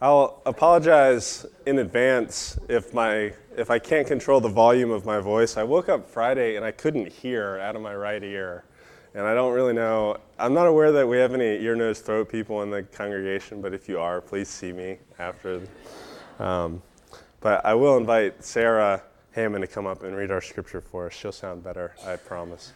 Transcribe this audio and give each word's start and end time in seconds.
I'll 0.00 0.42
apologize 0.44 1.46
in 1.64 1.78
advance 1.78 2.58
if 2.68 2.92
my 2.92 3.32
if 3.56 3.70
I 3.70 3.78
can't 3.78 4.06
control 4.06 4.42
the 4.42 4.48
volume 4.48 4.90
of 4.90 5.06
my 5.06 5.20
voice. 5.20 5.56
I 5.56 5.62
woke 5.62 5.88
up 5.88 6.06
Friday 6.06 6.56
and 6.56 6.64
I 6.66 6.70
couldn't 6.70 7.10
hear 7.10 7.58
out 7.58 7.74
of 7.76 7.80
my 7.80 7.94
right 7.94 8.22
ear. 8.22 8.64
And 9.14 9.24
I 9.24 9.32
don't 9.32 9.54
really 9.54 9.72
know. 9.72 10.18
I'm 10.38 10.52
not 10.52 10.66
aware 10.66 10.92
that 10.92 11.08
we 11.08 11.16
have 11.16 11.32
any 11.32 11.62
ear, 11.64 11.74
nose, 11.74 12.00
throat 12.00 12.28
people 12.28 12.62
in 12.62 12.70
the 12.70 12.82
congregation, 12.82 13.62
but 13.62 13.72
if 13.72 13.88
you 13.88 13.98
are, 13.98 14.20
please 14.20 14.50
see 14.50 14.74
me 14.74 14.98
after. 15.18 15.62
Um, 16.38 16.82
but 17.40 17.64
I 17.64 17.72
will 17.72 17.96
invite 17.96 18.44
Sarah 18.44 19.02
Hammond 19.32 19.62
to 19.62 19.66
come 19.66 19.86
up 19.86 20.02
and 20.02 20.14
read 20.14 20.30
our 20.30 20.42
scripture 20.42 20.82
for 20.82 21.06
us. 21.06 21.14
She'll 21.14 21.32
sound 21.32 21.64
better, 21.64 21.94
I 22.04 22.16
promise. 22.16 22.74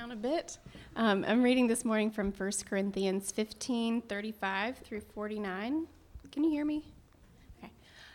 Down 0.00 0.12
a 0.12 0.16
bit. 0.16 0.56
Um, 0.96 1.26
I'm 1.28 1.42
reading 1.42 1.66
this 1.66 1.84
morning 1.84 2.10
from 2.10 2.32
1 2.32 2.52
Corinthians 2.64 3.30
15 3.32 4.00
35 4.00 4.78
through 4.78 5.02
49. 5.02 5.86
Can 6.32 6.42
you 6.42 6.48
hear 6.48 6.64
me? 6.64 6.86
Okay. 7.58 7.70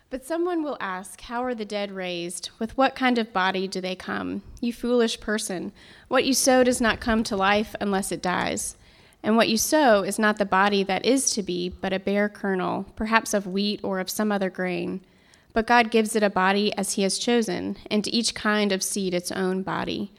But 0.09 0.25
someone 0.25 0.63
will 0.63 0.77
ask, 0.79 1.21
How 1.21 1.43
are 1.43 1.53
the 1.53 1.63
dead 1.63 1.91
raised? 1.91 2.49
With 2.57 2.75
what 2.75 2.95
kind 2.95 3.19
of 3.19 3.31
body 3.31 3.67
do 3.67 3.81
they 3.81 3.95
come? 3.95 4.41
You 4.61 4.73
foolish 4.73 5.19
person. 5.19 5.73
What 6.07 6.25
you 6.25 6.33
sow 6.33 6.63
does 6.63 6.81
not 6.81 7.01
come 7.01 7.23
to 7.25 7.35
life 7.35 7.75
unless 7.79 8.11
it 8.11 8.19
dies. 8.19 8.75
And 9.21 9.37
what 9.37 9.49
you 9.49 9.57
sow 9.57 10.01
is 10.01 10.17
not 10.17 10.39
the 10.39 10.43
body 10.45 10.81
that 10.81 11.05
is 11.05 11.29
to 11.33 11.43
be, 11.43 11.69
but 11.69 11.93
a 11.93 11.99
bare 11.99 12.29
kernel, 12.29 12.87
perhaps 12.95 13.31
of 13.31 13.45
wheat 13.45 13.79
or 13.83 13.99
of 13.99 14.09
some 14.09 14.31
other 14.31 14.49
grain. 14.49 15.01
But 15.53 15.67
God 15.67 15.91
gives 15.91 16.15
it 16.15 16.23
a 16.23 16.31
body 16.31 16.75
as 16.79 16.93
He 16.93 17.03
has 17.03 17.19
chosen, 17.19 17.77
and 17.91 18.03
to 18.03 18.09
each 18.11 18.33
kind 18.33 18.71
of 18.71 18.81
seed 18.81 19.13
its 19.13 19.31
own 19.31 19.61
body. 19.61 20.11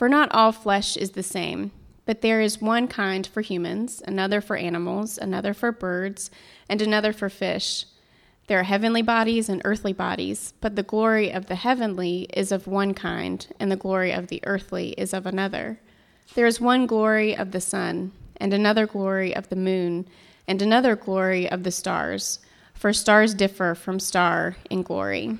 For 0.00 0.08
not 0.08 0.32
all 0.32 0.50
flesh 0.50 0.96
is 0.96 1.10
the 1.10 1.22
same, 1.22 1.72
but 2.06 2.22
there 2.22 2.40
is 2.40 2.62
one 2.62 2.88
kind 2.88 3.26
for 3.26 3.42
humans, 3.42 4.02
another 4.06 4.40
for 4.40 4.56
animals, 4.56 5.18
another 5.18 5.52
for 5.52 5.72
birds, 5.72 6.30
and 6.70 6.80
another 6.80 7.12
for 7.12 7.28
fish. 7.28 7.84
There 8.46 8.58
are 8.58 8.62
heavenly 8.62 9.02
bodies 9.02 9.50
and 9.50 9.60
earthly 9.62 9.92
bodies, 9.92 10.54
but 10.62 10.74
the 10.74 10.82
glory 10.82 11.30
of 11.30 11.48
the 11.48 11.54
heavenly 11.54 12.30
is 12.32 12.50
of 12.50 12.66
one 12.66 12.94
kind, 12.94 13.46
and 13.60 13.70
the 13.70 13.76
glory 13.76 14.10
of 14.10 14.28
the 14.28 14.40
earthly 14.44 14.92
is 14.92 15.12
of 15.12 15.26
another. 15.26 15.78
There 16.34 16.46
is 16.46 16.62
one 16.62 16.86
glory 16.86 17.36
of 17.36 17.50
the 17.50 17.60
sun, 17.60 18.12
and 18.38 18.54
another 18.54 18.86
glory 18.86 19.36
of 19.36 19.50
the 19.50 19.54
moon, 19.54 20.08
and 20.48 20.62
another 20.62 20.96
glory 20.96 21.46
of 21.46 21.62
the 21.62 21.70
stars, 21.70 22.38
for 22.72 22.94
stars 22.94 23.34
differ 23.34 23.74
from 23.74 24.00
star 24.00 24.56
in 24.70 24.82
glory. 24.82 25.36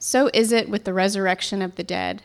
So 0.00 0.30
is 0.34 0.50
it 0.50 0.68
with 0.68 0.82
the 0.82 0.92
resurrection 0.92 1.62
of 1.62 1.76
the 1.76 1.84
dead. 1.84 2.24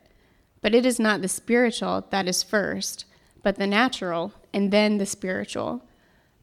But 0.61 0.75
it 0.75 0.85
is 0.85 0.99
not 0.99 1.21
the 1.21 1.27
spiritual 1.27 2.05
that 2.11 2.27
is 2.27 2.43
first, 2.43 3.05
but 3.41 3.55
the 3.57 3.67
natural, 3.67 4.33
and 4.53 4.71
then 4.71 4.97
the 4.97 5.05
spiritual. 5.05 5.83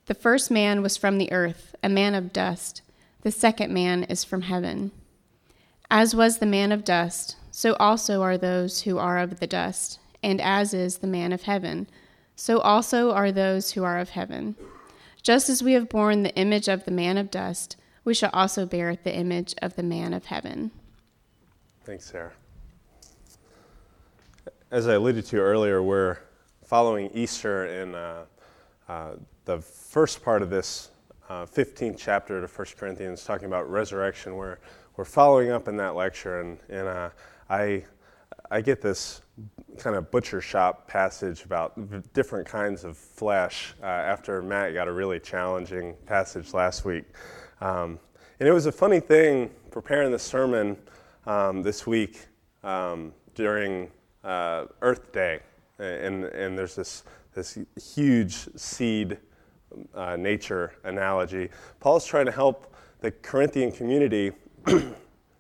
The 0.07 0.15
first 0.15 0.51
man 0.51 0.83
was 0.83 0.97
from 0.97 1.19
the 1.19 1.31
earth, 1.31 1.77
a 1.83 1.89
man 1.89 2.15
of 2.15 2.33
dust. 2.33 2.83
The 3.23 3.31
second 3.31 3.73
man 3.73 4.05
is 4.05 4.25
from 4.25 4.43
heaven. 4.43 4.91
As 5.91 6.15
was 6.15 6.39
the 6.39 6.47
man 6.47 6.73
of 6.73 6.85
dust, 6.85 7.37
so 7.51 7.75
also 7.75 8.23
are 8.23 8.37
those 8.37 8.83
who 8.83 8.99
are 8.99 9.19
of 9.19 9.41
the 9.41 9.47
dust, 9.47 10.01
and 10.23 10.41
as 10.41 10.75
is 10.75 10.99
the 10.99 11.07
man 11.07 11.33
of 11.33 11.43
heaven, 11.43 11.87
so 12.35 12.59
also 12.59 13.13
are 13.13 13.33
those 13.33 13.73
who 13.73 13.85
are 13.85 13.99
of 13.99 14.11
heaven. 14.11 14.57
Just 15.23 15.49
as 15.49 15.63
we 15.63 15.73
have 15.73 15.89
borne 15.89 16.23
the 16.23 16.35
image 16.35 16.69
of 16.69 16.85
the 16.85 16.91
man 16.91 17.19
of 17.19 17.31
dust, 17.31 17.77
we 18.05 18.15
shall 18.15 18.31
also 18.33 18.67
bear 18.67 18.97
the 18.97 19.15
image 19.15 19.55
of 19.63 19.77
the 19.77 19.83
man 19.83 20.13
of 20.13 20.27
heaven. 20.27 20.71
Thanks, 21.85 22.07
Sarah 22.07 22.33
as 24.71 24.87
I 24.87 24.95
alluded 24.95 25.25
to 25.27 25.39
earlier, 25.39 25.83
we're 25.83 26.19
following 26.65 27.11
Easter 27.15 27.67
in 27.67 27.95
uh, 27.95 28.25
uh, 28.89 29.13
the 29.47 29.61
first 29.61 30.23
part 30.23 30.43
of 30.43 30.51
this 30.51 30.91
uh, 31.31 31.47
15th 31.47 31.97
chapter 31.99 32.43
of 32.43 32.59
1 32.59 32.67
Corinthians, 32.77 33.25
talking 33.25 33.47
about 33.47 33.71
resurrection. 33.71 34.37
We're, 34.37 34.59
we're 34.97 35.07
following 35.07 35.51
up 35.51 35.69
in 35.69 35.77
that 35.79 35.95
lecture, 35.95 36.41
and, 36.43 36.59
and 36.69 36.87
uh, 36.87 37.11
I, 37.49 37.85
I 38.51 38.61
get 38.61 38.83
this 38.83 39.23
kind 39.79 39.97
of 39.97 40.11
butcher 40.11 40.43
shop 40.43 40.87
passage 40.87 41.45
about 41.45 42.13
different 42.13 42.47
kinds 42.47 42.85
of 42.85 42.99
flesh 42.99 43.75
uh, 43.83 43.87
after 43.87 44.43
Matt 44.43 44.75
got 44.75 44.87
a 44.87 44.93
really 44.93 45.19
challenging 45.19 45.95
passage 46.05 46.53
last 46.53 46.85
week. 46.85 47.05
Um, 47.63 47.99
and 48.39 48.47
it 48.47 48.53
was 48.53 48.67
a 48.67 48.73
funny 48.73 49.01
thing 49.01 49.51
preparing 49.71 50.13
the 50.13 50.19
sermon 50.19 50.77
um, 51.27 51.63
this 51.63 51.87
week 51.87 52.27
um, 52.63 53.15
during 53.35 53.91
uh, 54.25 54.67
Earth 54.83 55.13
Day, 55.13 55.41
and, 55.79 56.25
and 56.25 56.59
there's 56.59 56.75
this, 56.75 57.05
this 57.35 57.59
huge 57.95 58.35
seed 58.57 59.19
uh, 59.95 60.17
nature 60.17 60.73
analogy. 60.85 61.51
Paul's 61.81 62.07
trying 62.07 62.27
to 62.27 62.33
help 62.33 62.75
the 63.01 63.11
Corinthian 63.11 63.71
community 63.71 64.33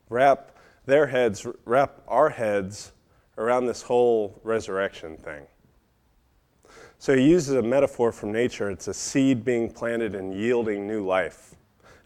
wrap 0.09 0.56
their 0.87 1.06
heads, 1.06 1.47
wrap 1.65 2.00
our 2.09 2.31
heads 2.31 2.93
around 3.37 3.67
this 3.67 3.83
whole 3.83 4.41
resurrection 4.43 5.17
thing. 5.17 5.47
So 6.99 7.15
he 7.15 7.28
uses 7.28 7.55
a 7.55 7.62
metaphor 7.62 8.11
from 8.11 8.33
nature. 8.33 8.71
It's 8.71 8.88
a 8.88 8.94
seed 8.94 9.44
being 9.44 9.71
planted 9.71 10.15
and 10.15 10.34
yielding 10.34 10.87
new 10.87 11.06
life, 11.06 11.55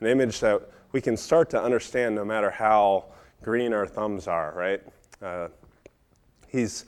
an 0.01 0.07
image 0.07 0.41
that 0.41 0.61
we 0.93 1.01
can 1.01 1.17
start 1.17 1.49
to 1.51 1.63
understand 1.63 2.15
no 2.15 2.25
matter 2.25 2.51
how 2.51 3.07
green 3.43 3.73
our 3.73 3.87
thumbs 3.87 4.29
are, 4.29 4.53
right? 4.55 4.83
Uh, 5.23 5.49
he's 6.53 6.85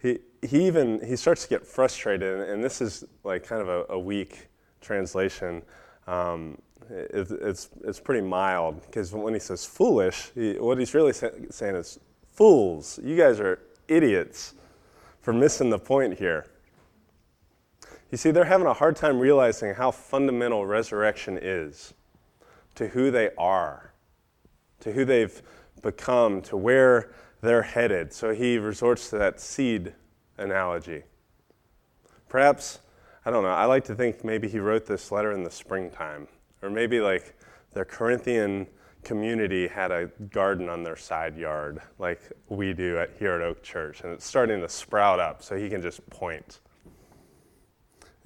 he, 0.00 0.18
he 0.42 0.66
even 0.66 1.04
he 1.04 1.16
starts 1.16 1.42
to 1.42 1.48
get 1.48 1.66
frustrated 1.66 2.48
and 2.48 2.62
this 2.62 2.80
is 2.80 3.04
like 3.24 3.44
kind 3.44 3.62
of 3.62 3.68
a, 3.68 3.94
a 3.94 3.98
weak 3.98 4.48
translation. 4.80 5.62
Um, 6.06 6.58
it, 6.88 7.28
it's, 7.30 7.70
it's 7.82 7.98
pretty 7.98 8.24
mild 8.24 8.80
because 8.86 9.12
when 9.12 9.34
he 9.34 9.40
says 9.40 9.64
foolish 9.64 10.30
he, 10.34 10.52
what 10.52 10.78
he's 10.78 10.94
really 10.94 11.12
say, 11.12 11.30
saying 11.50 11.74
is 11.74 11.98
fools 12.32 13.00
you 13.02 13.16
guys 13.16 13.40
are 13.40 13.60
idiots 13.88 14.54
for 15.20 15.32
missing 15.32 15.70
the 15.70 15.78
point 15.78 16.18
here. 16.18 16.46
You 18.12 18.18
see 18.18 18.30
they're 18.30 18.44
having 18.44 18.68
a 18.68 18.74
hard 18.74 18.94
time 18.94 19.18
realizing 19.18 19.74
how 19.74 19.90
fundamental 19.90 20.64
resurrection 20.64 21.38
is 21.42 21.94
to 22.76 22.88
who 22.88 23.10
they 23.10 23.30
are 23.36 23.92
to 24.80 24.92
who 24.92 25.04
they've 25.04 25.42
become 25.82 26.40
to 26.42 26.56
where 26.56 27.10
they're 27.46 27.62
headed. 27.62 28.12
So 28.12 28.34
he 28.34 28.58
resorts 28.58 29.10
to 29.10 29.18
that 29.18 29.40
seed 29.40 29.94
analogy. 30.38 31.04
Perhaps, 32.28 32.80
I 33.24 33.30
don't 33.30 33.42
know, 33.42 33.50
I 33.50 33.64
like 33.66 33.84
to 33.84 33.94
think 33.94 34.24
maybe 34.24 34.48
he 34.48 34.58
wrote 34.58 34.86
this 34.86 35.12
letter 35.12 35.32
in 35.32 35.44
the 35.44 35.50
springtime, 35.50 36.28
or 36.62 36.70
maybe 36.70 37.00
like 37.00 37.36
their 37.72 37.84
Corinthian 37.84 38.66
community 39.04 39.68
had 39.68 39.92
a 39.92 40.06
garden 40.30 40.68
on 40.68 40.82
their 40.82 40.96
side 40.96 41.36
yard, 41.36 41.80
like 41.98 42.20
we 42.48 42.72
do 42.72 42.98
at, 42.98 43.10
here 43.18 43.34
at 43.34 43.40
Oak 43.40 43.62
Church, 43.62 44.00
and 44.02 44.12
it's 44.12 44.26
starting 44.26 44.60
to 44.60 44.68
sprout 44.68 45.20
up 45.20 45.42
so 45.42 45.56
he 45.56 45.68
can 45.68 45.80
just 45.80 46.04
point. 46.10 46.60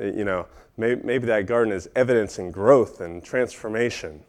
Uh, 0.01 0.05
you 0.05 0.25
know, 0.25 0.47
maybe, 0.79 1.03
maybe 1.05 1.27
that 1.27 1.45
garden 1.47 1.73
is 1.73 1.87
evidence 1.95 2.39
evidencing 2.39 2.51
growth 2.51 3.03
and 3.03 3.23
transformation, 3.23 4.25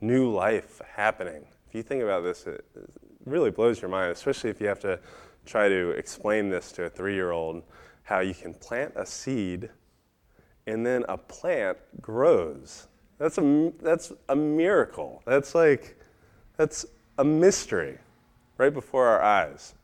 new 0.00 0.32
life 0.32 0.80
happening. 0.96 1.44
If 1.68 1.74
you 1.74 1.82
think 1.82 2.02
about 2.02 2.22
this, 2.22 2.46
it, 2.46 2.64
really 3.24 3.50
blows 3.50 3.80
your 3.80 3.90
mind, 3.90 4.12
especially 4.12 4.50
if 4.50 4.60
you 4.60 4.66
have 4.66 4.80
to 4.80 4.98
try 5.46 5.68
to 5.68 5.90
explain 5.90 6.48
this 6.48 6.72
to 6.72 6.84
a 6.84 6.90
three 6.90 7.14
year 7.14 7.30
old 7.30 7.62
how 8.04 8.20
you 8.20 8.34
can 8.34 8.54
plant 8.54 8.92
a 8.96 9.06
seed 9.06 9.70
and 10.66 10.84
then 10.84 11.04
a 11.08 11.16
plant 11.16 11.78
grows. 12.00 12.88
That's 13.18 13.38
a, 13.38 13.72
that's 13.80 14.12
a 14.28 14.36
miracle. 14.36 15.22
That's 15.26 15.54
like, 15.54 15.96
that's 16.56 16.84
a 17.18 17.24
mystery 17.24 17.98
right 18.58 18.72
before 18.72 19.06
our 19.06 19.22
eyes. 19.22 19.74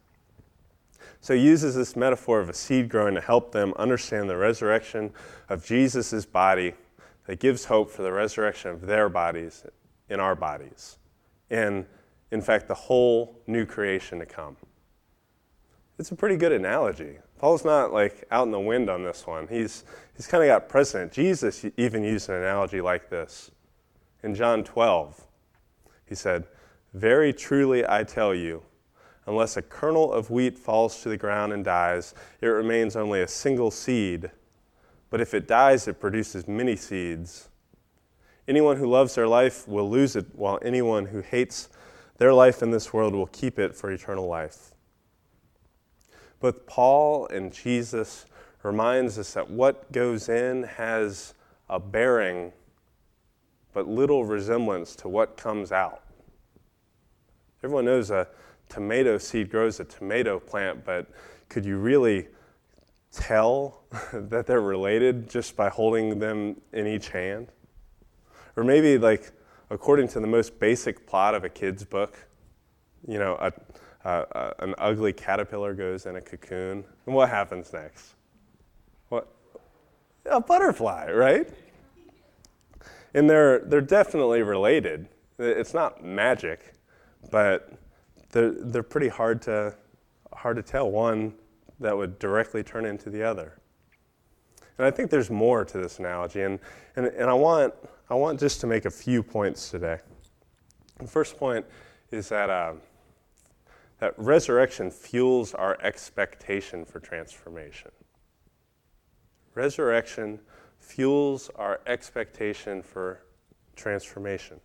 So 1.21 1.35
he 1.35 1.41
uses 1.41 1.75
this 1.75 1.97
metaphor 1.97 2.41
of 2.41 2.49
a 2.49 2.55
seed 2.55 2.89
growing 2.89 3.15
to 3.15 3.21
help 3.21 3.53
them 3.53 3.73
understand 3.77 4.31
the 4.31 4.37
resurrection 4.37 5.13
of 5.49 5.65
Jesus' 5.65 6.25
body 6.25 6.75
that 7.27 7.41
gives 7.41 7.65
hope 7.65 7.91
for 7.91 8.03
the 8.03 8.13
resurrection 8.13 8.71
of 8.71 8.83
their 8.83 9.09
bodies 9.09 9.65
in 10.09 10.21
our 10.21 10.35
bodies. 10.35 10.99
And 11.51 11.87
in 12.31 12.41
fact, 12.43 12.69
the 12.69 12.75
whole 12.75 13.41
new 13.47 13.65
creation 13.65 14.19
to 14.19 14.27
come. 14.27 14.57
It's 15.99 16.13
a 16.13 16.17
pretty 16.17 16.37
good 16.37 16.53
analogy. 16.53 17.19
Paul's 17.39 17.65
not 17.65 17.93
like 17.93 18.25
out 18.31 18.45
in 18.45 18.53
the 18.53 18.61
wind 18.61 18.89
on 18.89 19.03
this 19.03 19.27
one. 19.27 19.49
He's, 19.49 19.85
he's 20.17 20.27
kind 20.27 20.45
of 20.45 20.49
got 20.49 20.69
precedent. 20.69 21.13
Jesus 21.13 21.65
even 21.77 22.05
used 22.05 22.29
an 22.29 22.37
analogy 22.37 22.81
like 22.81 23.11
this. 23.11 23.51
In 24.23 24.35
John 24.35 24.63
12, 24.65 25.25
he 26.07 26.15
said, 26.15 26.45
Very 26.95 27.33
truly 27.33 27.89
I 27.89 28.05
tell 28.05 28.35
you, 28.35 28.63
unless 29.27 29.57
a 29.57 29.63
kernel 29.63 30.13
of 30.13 30.31
wheat 30.31 30.59
falls 30.59 31.03
to 31.03 31.09
the 31.09 31.17
ground 31.17 31.53
and 31.53 31.65
dies, 31.65 32.15
it 32.41 32.47
remains 32.47 32.97
only 32.97 33.23
a 33.23 33.29
single 33.29 33.71
seed. 33.71 34.31
But 35.11 35.21
if 35.21 35.35
it 35.35 35.49
dies, 35.49 35.89
it 35.89 36.01
produces 36.01 36.47
many 36.47 36.77
seeds. 36.77 37.49
Anyone 38.47 38.77
who 38.77 38.89
loves 38.89 39.15
their 39.15 39.29
life 39.29 39.67
will 39.69 39.89
lose 39.89 40.17
it, 40.17 40.27
while 40.35 40.59
anyone 40.63 41.07
who 41.07 41.21
hates 41.21 41.69
their 42.19 42.35
life 42.35 42.63
in 42.63 42.71
this 42.71 42.93
world 42.93 43.15
will 43.15 43.27
keep 43.27 43.59
it 43.59 43.75
for 43.75 43.91
eternal 43.91 44.27
life. 44.27 44.73
Both 46.41 46.67
Paul 46.67 47.27
and 47.29 47.53
Jesus 47.53 48.27
reminds 48.63 49.19
us 49.19 49.33
that 49.35 49.51
what 49.51 49.91
goes 49.91 50.29
in 50.29 50.65
has 50.65 51.35
a 51.69 51.79
bearing 51.81 52.53
but 53.73 53.87
little 53.87 54.25
resemblance 54.25 54.97
to 54.97 55.09
what 55.09 55.37
comes 55.37 55.73
out. 55.73 56.03
Everyone 57.63 57.85
knows 57.85 58.11
a 58.11 58.29
tomato 58.69 59.19
seed 59.19 59.51
grows 59.51 59.81
a 59.81 59.85
tomato 59.85 60.39
plant, 60.39 60.85
but 60.85 61.09
could 61.49 61.65
you 61.65 61.79
really 61.79 62.29
tell 63.13 63.83
that 64.13 64.47
they're 64.47 64.61
related 64.61 65.29
just 65.29 65.57
by 65.57 65.69
holding 65.69 66.19
them 66.19 66.61
in 66.73 66.87
each 66.87 67.09
hand? 67.09 67.49
Or 68.57 68.65
maybe, 68.65 68.99
like, 68.99 69.33
according 69.71 70.09
to 70.09 70.21
the 70.21 70.27
most 70.27 70.59
basic 70.59 71.07
plot 71.07 71.35
of 71.35 71.45
a 71.45 71.49
kid's 71.49 71.85
book, 71.85 72.27
you 73.07 73.19
know, 73.19 73.37
a, 73.41 73.53
an 74.61 74.75
ugly 74.79 75.13
caterpillar 75.13 75.75
goes 75.75 76.07
in 76.07 76.17
a 76.17 76.21
cocoon, 76.21 76.85
and 77.07 77.15
what 77.15 77.29
happens 77.29 77.73
next? 77.73 78.15
What? 79.09 79.29
A 80.27 80.41
butterfly, 80.41 81.11
right? 81.11 81.49
And 83.15 83.29
they're, 83.29 83.61
they're 83.61 83.81
definitely 83.81 84.43
related. 84.43 85.09
It's 85.39 85.75
not 85.75 86.05
magic, 86.05 86.75
but 87.31 87.73
they're, 88.31 88.51
they're 88.51 88.83
pretty 88.83 89.09
hard 89.09 89.41
to, 89.43 89.75
hard 90.33 90.57
to 90.57 90.63
tell 90.63 90.91
one 90.91 91.35
that 91.81 91.97
would 91.97 92.19
directly 92.19 92.63
turn 92.63 92.85
into 92.85 93.09
the 93.11 93.23
other. 93.23 93.58
And 94.79 94.87
I 94.87 94.91
think 94.93 95.11
there's 95.11 95.31
more 95.31 95.65
to 95.65 95.79
this 95.79 95.99
analogy, 95.99 96.43
and, 96.43 96.61
and, 96.95 97.07
and 97.07 97.29
I, 97.29 97.35
want, 97.35 97.75
I 98.09 98.15
want 98.15 98.39
just 98.39 98.61
to 98.61 98.67
make 98.69 98.85
a 98.85 98.91
few 98.91 99.25
points 99.25 99.71
today. 99.71 99.99
The 100.99 101.07
first 101.09 101.37
point 101.37 101.67
is 102.13 102.29
that, 102.29 102.49
uh, 102.49 102.75
that 103.99 104.15
resurrection 104.17 104.91
fuels 104.91 105.53
our 105.55 105.77
expectation 105.83 106.85
for 106.85 107.01
transformation. 107.01 107.91
Resurrection 109.55 110.39
fuels 110.79 111.51
our 111.57 111.81
expectation 111.87 112.81
for 112.81 113.23
transformation. 113.75 114.61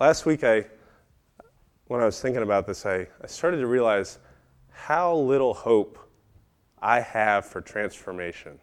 Last 0.00 0.24
week, 0.24 0.42
I, 0.42 0.64
when 1.88 2.00
I 2.00 2.06
was 2.06 2.20
thinking 2.20 2.42
about 2.42 2.66
this, 2.66 2.86
I, 2.86 3.06
I 3.22 3.26
started 3.26 3.58
to 3.58 3.66
realize 3.66 4.18
how 4.70 5.14
little 5.14 5.52
hope 5.52 5.98
I 6.80 7.00
have 7.00 7.46
for 7.46 7.60
transformation. 7.60 8.58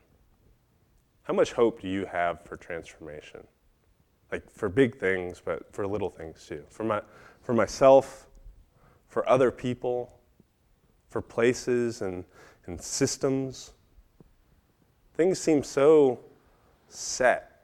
How 1.24 1.34
much 1.34 1.54
hope 1.54 1.82
do 1.82 1.88
you 1.88 2.06
have 2.06 2.44
for 2.46 2.58
transformation? 2.58 3.42
Like 4.32 4.50
for 4.52 4.70
big 4.70 5.00
things, 5.00 5.42
but 5.44 5.74
for 5.74 5.88
little 5.88 6.10
things 6.10 6.46
too. 6.48 6.64
For, 6.70 6.84
my, 6.84 7.02
for 7.42 7.54
myself, 7.54 8.28
for 9.08 9.28
other 9.30 9.52
people, 9.52 10.12
for 11.10 11.22
places 11.22 12.02
and, 12.02 12.26
and 12.66 12.82
systems. 12.82 13.72
Things 15.16 15.40
seem 15.40 15.64
so 15.64 16.20
set, 16.90 17.64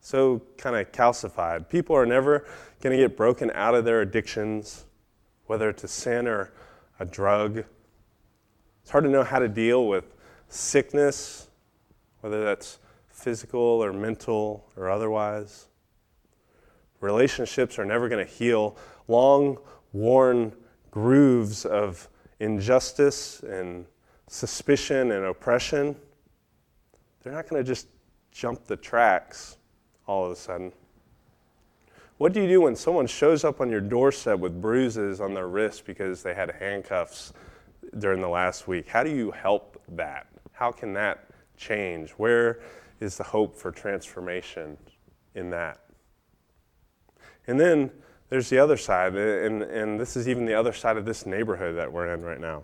so 0.00 0.40
kind 0.56 0.76
of 0.76 0.92
calcified. 0.92 1.68
People 1.68 1.96
are 1.96 2.06
never 2.06 2.46
going 2.80 2.96
to 2.96 3.02
get 3.02 3.16
broken 3.16 3.50
out 3.54 3.74
of 3.74 3.84
their 3.84 4.00
addictions, 4.00 4.84
whether 5.46 5.68
it's 5.68 5.82
a 5.82 5.88
sin 5.88 6.28
or 6.28 6.52
a 7.00 7.04
drug. 7.04 7.64
It's 8.90 8.92
hard 8.92 9.04
to 9.04 9.10
know 9.10 9.22
how 9.22 9.38
to 9.38 9.46
deal 9.46 9.86
with 9.86 10.16
sickness, 10.48 11.46
whether 12.22 12.42
that's 12.42 12.80
physical 13.08 13.60
or 13.60 13.92
mental 13.92 14.68
or 14.76 14.90
otherwise. 14.90 15.68
Relationships 17.00 17.78
are 17.78 17.84
never 17.84 18.08
going 18.08 18.26
to 18.26 18.28
heal 18.28 18.76
long 19.06 19.58
worn 19.92 20.52
grooves 20.90 21.64
of 21.64 22.08
injustice 22.40 23.44
and 23.44 23.86
suspicion 24.26 25.12
and 25.12 25.24
oppression. 25.24 25.94
They're 27.22 27.32
not 27.32 27.48
going 27.48 27.62
to 27.62 27.68
just 27.68 27.86
jump 28.32 28.64
the 28.64 28.76
tracks 28.76 29.58
all 30.08 30.24
of 30.26 30.32
a 30.32 30.34
sudden. 30.34 30.72
What 32.18 32.32
do 32.32 32.42
you 32.42 32.48
do 32.48 32.62
when 32.62 32.74
someone 32.74 33.06
shows 33.06 33.44
up 33.44 33.60
on 33.60 33.70
your 33.70 33.82
doorstep 33.82 34.40
with 34.40 34.60
bruises 34.60 35.20
on 35.20 35.32
their 35.32 35.46
wrists 35.46 35.80
because 35.80 36.24
they 36.24 36.34
had 36.34 36.50
handcuffs 36.58 37.32
during 37.98 38.20
the 38.20 38.28
last 38.28 38.68
week? 38.68 38.88
How 38.88 39.02
do 39.02 39.10
you 39.10 39.30
help 39.30 39.82
that? 39.88 40.26
How 40.52 40.70
can 40.70 40.92
that 40.94 41.30
change? 41.56 42.10
Where 42.12 42.60
is 43.00 43.16
the 43.16 43.24
hope 43.24 43.56
for 43.56 43.70
transformation 43.70 44.76
in 45.34 45.50
that? 45.50 45.80
And 47.46 47.58
then 47.58 47.90
there's 48.28 48.48
the 48.48 48.58
other 48.58 48.76
side, 48.76 49.14
and, 49.16 49.62
and 49.62 49.98
this 49.98 50.16
is 50.16 50.28
even 50.28 50.44
the 50.46 50.54
other 50.54 50.72
side 50.72 50.96
of 50.96 51.04
this 51.04 51.26
neighborhood 51.26 51.76
that 51.76 51.92
we're 51.92 52.12
in 52.14 52.22
right 52.22 52.40
now. 52.40 52.62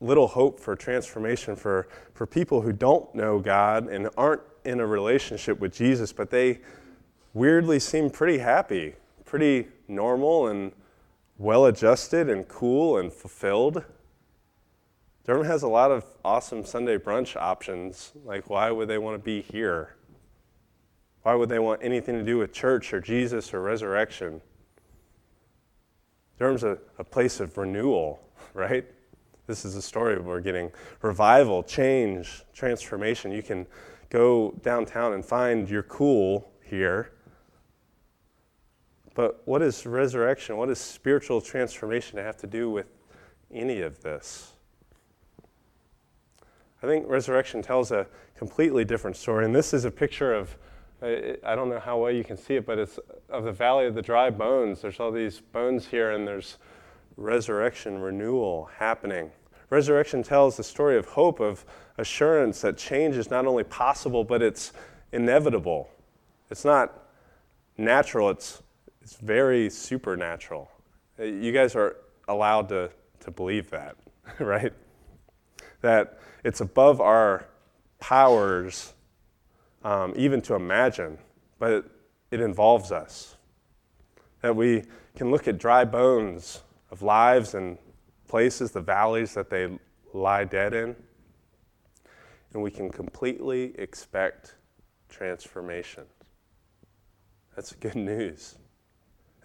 Little 0.00 0.28
hope 0.28 0.60
for 0.60 0.76
transformation 0.76 1.56
for, 1.56 1.88
for 2.14 2.26
people 2.26 2.60
who 2.60 2.72
don't 2.72 3.12
know 3.14 3.40
God 3.40 3.88
and 3.88 4.08
aren't 4.16 4.42
in 4.64 4.78
a 4.78 4.86
relationship 4.86 5.58
with 5.58 5.72
Jesus, 5.72 6.12
but 6.12 6.30
they 6.30 6.60
weirdly 7.34 7.80
seem 7.80 8.08
pretty 8.08 8.38
happy, 8.38 8.94
pretty 9.24 9.66
normal 9.88 10.46
and 10.46 10.72
well 11.38 11.66
adjusted 11.66 12.28
and 12.28 12.46
cool 12.48 12.98
and 12.98 13.12
fulfilled. 13.12 13.84
Durham 15.24 15.46
has 15.46 15.62
a 15.62 15.68
lot 15.68 15.90
of 15.90 16.04
awesome 16.24 16.64
Sunday 16.64 16.98
brunch 16.98 17.36
options. 17.36 18.12
Like, 18.24 18.50
why 18.50 18.70
would 18.70 18.88
they 18.88 18.98
want 18.98 19.14
to 19.14 19.22
be 19.22 19.42
here? 19.42 19.94
Why 21.22 21.34
would 21.34 21.48
they 21.48 21.58
want 21.58 21.82
anything 21.82 22.16
to 22.16 22.24
do 22.24 22.38
with 22.38 22.52
church 22.52 22.92
or 22.92 23.00
Jesus 23.00 23.54
or 23.54 23.60
resurrection? 23.60 24.40
Durham's 26.38 26.64
a, 26.64 26.78
a 26.98 27.04
place 27.04 27.40
of 27.40 27.56
renewal, 27.56 28.20
right? 28.54 28.84
This 29.46 29.64
is 29.64 29.76
a 29.76 29.82
story 29.82 30.18
we're 30.18 30.40
getting 30.40 30.70
revival, 31.02 31.62
change, 31.62 32.42
transformation. 32.52 33.30
You 33.30 33.42
can 33.42 33.66
go 34.10 34.58
downtown 34.62 35.12
and 35.12 35.24
find 35.24 35.68
your 35.68 35.84
cool 35.84 36.50
here. 36.64 37.12
But 39.18 39.42
what 39.46 39.62
is 39.62 39.84
resurrection? 39.84 40.56
What 40.58 40.68
does 40.68 40.78
spiritual 40.78 41.40
transformation 41.40 42.18
have 42.18 42.36
to 42.36 42.46
do 42.46 42.70
with 42.70 42.86
any 43.52 43.80
of 43.80 44.00
this? 44.00 44.52
I 46.84 46.86
think 46.86 47.04
resurrection 47.08 47.60
tells 47.60 47.90
a 47.90 48.06
completely 48.36 48.84
different 48.84 49.16
story. 49.16 49.44
And 49.44 49.52
this 49.52 49.74
is 49.74 49.84
a 49.84 49.90
picture 49.90 50.32
of, 50.32 50.56
I 51.02 51.56
don't 51.56 51.68
know 51.68 51.80
how 51.80 51.98
well 51.98 52.12
you 52.12 52.22
can 52.22 52.36
see 52.36 52.54
it, 52.54 52.64
but 52.64 52.78
it's 52.78 53.00
of 53.28 53.42
the 53.42 53.50
valley 53.50 53.86
of 53.86 53.96
the 53.96 54.02
dry 54.02 54.30
bones. 54.30 54.82
There's 54.82 55.00
all 55.00 55.10
these 55.10 55.40
bones 55.40 55.88
here, 55.88 56.12
and 56.12 56.24
there's 56.24 56.58
resurrection, 57.16 57.98
renewal 57.98 58.70
happening. 58.78 59.32
Resurrection 59.68 60.22
tells 60.22 60.56
the 60.56 60.62
story 60.62 60.96
of 60.96 61.06
hope, 61.06 61.40
of 61.40 61.64
assurance 61.96 62.60
that 62.60 62.78
change 62.78 63.16
is 63.16 63.30
not 63.30 63.46
only 63.46 63.64
possible, 63.64 64.22
but 64.22 64.42
it's 64.42 64.72
inevitable. 65.10 65.90
It's 66.52 66.64
not 66.64 67.08
natural, 67.76 68.30
it's, 68.30 68.62
it's 69.08 69.16
very 69.16 69.70
supernatural. 69.70 70.70
You 71.18 71.50
guys 71.50 71.74
are 71.74 71.96
allowed 72.28 72.68
to, 72.68 72.90
to 73.20 73.30
believe 73.30 73.70
that, 73.70 73.96
right? 74.38 74.74
That 75.80 76.18
it's 76.44 76.60
above 76.60 77.00
our 77.00 77.46
powers 78.00 78.92
um, 79.82 80.12
even 80.14 80.42
to 80.42 80.56
imagine, 80.56 81.16
but 81.58 81.72
it, 81.72 81.84
it 82.32 82.40
involves 82.42 82.92
us. 82.92 83.36
That 84.42 84.54
we 84.54 84.82
can 85.16 85.30
look 85.30 85.48
at 85.48 85.56
dry 85.56 85.86
bones 85.86 86.60
of 86.90 87.00
lives 87.00 87.54
and 87.54 87.78
places, 88.26 88.72
the 88.72 88.82
valleys 88.82 89.32
that 89.32 89.48
they 89.48 89.70
lie 90.12 90.44
dead 90.44 90.74
in, 90.74 90.94
and 92.52 92.62
we 92.62 92.70
can 92.70 92.90
completely 92.90 93.74
expect 93.78 94.56
transformation. 95.08 96.04
That's 97.56 97.72
good 97.72 97.96
news. 97.96 98.58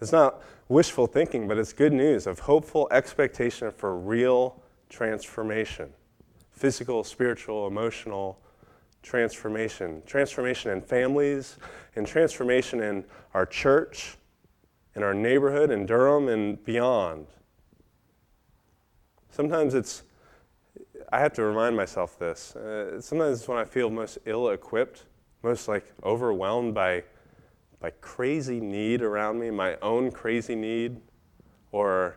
It's 0.04 0.12
not 0.12 0.42
wishful 0.68 1.06
thinking, 1.06 1.48
but 1.48 1.56
it's 1.56 1.72
good 1.72 1.94
news 1.94 2.26
of 2.26 2.40
hopeful 2.40 2.88
expectation 2.90 3.70
for 3.70 3.96
real 3.96 4.62
transformation 4.90 5.94
physical, 6.50 7.02
spiritual, 7.04 7.66
emotional 7.66 8.38
transformation. 9.02 10.02
Transformation 10.04 10.72
in 10.72 10.82
families, 10.82 11.56
and 11.96 12.06
transformation 12.06 12.80
in 12.80 13.02
our 13.32 13.46
church, 13.46 14.18
in 14.94 15.02
our 15.02 15.14
neighborhood, 15.14 15.70
in 15.70 15.86
Durham, 15.86 16.28
and 16.28 16.62
beyond. 16.64 17.26
Sometimes 19.30 19.74
it's, 19.74 20.02
I 21.10 21.18
have 21.18 21.32
to 21.32 21.42
remind 21.42 21.78
myself 21.78 22.18
this. 22.18 22.54
Uh, 22.54 23.00
sometimes 23.00 23.38
it's 23.38 23.48
when 23.48 23.56
I 23.56 23.64
feel 23.64 23.88
most 23.88 24.18
ill 24.26 24.50
equipped, 24.50 25.06
most 25.42 25.66
like 25.66 25.86
overwhelmed 26.04 26.74
by, 26.74 27.04
by 27.84 27.90
crazy 28.00 28.60
need 28.60 29.02
around 29.02 29.38
me, 29.38 29.50
my 29.50 29.76
own 29.82 30.10
crazy 30.10 30.54
need, 30.54 31.02
or 31.70 32.16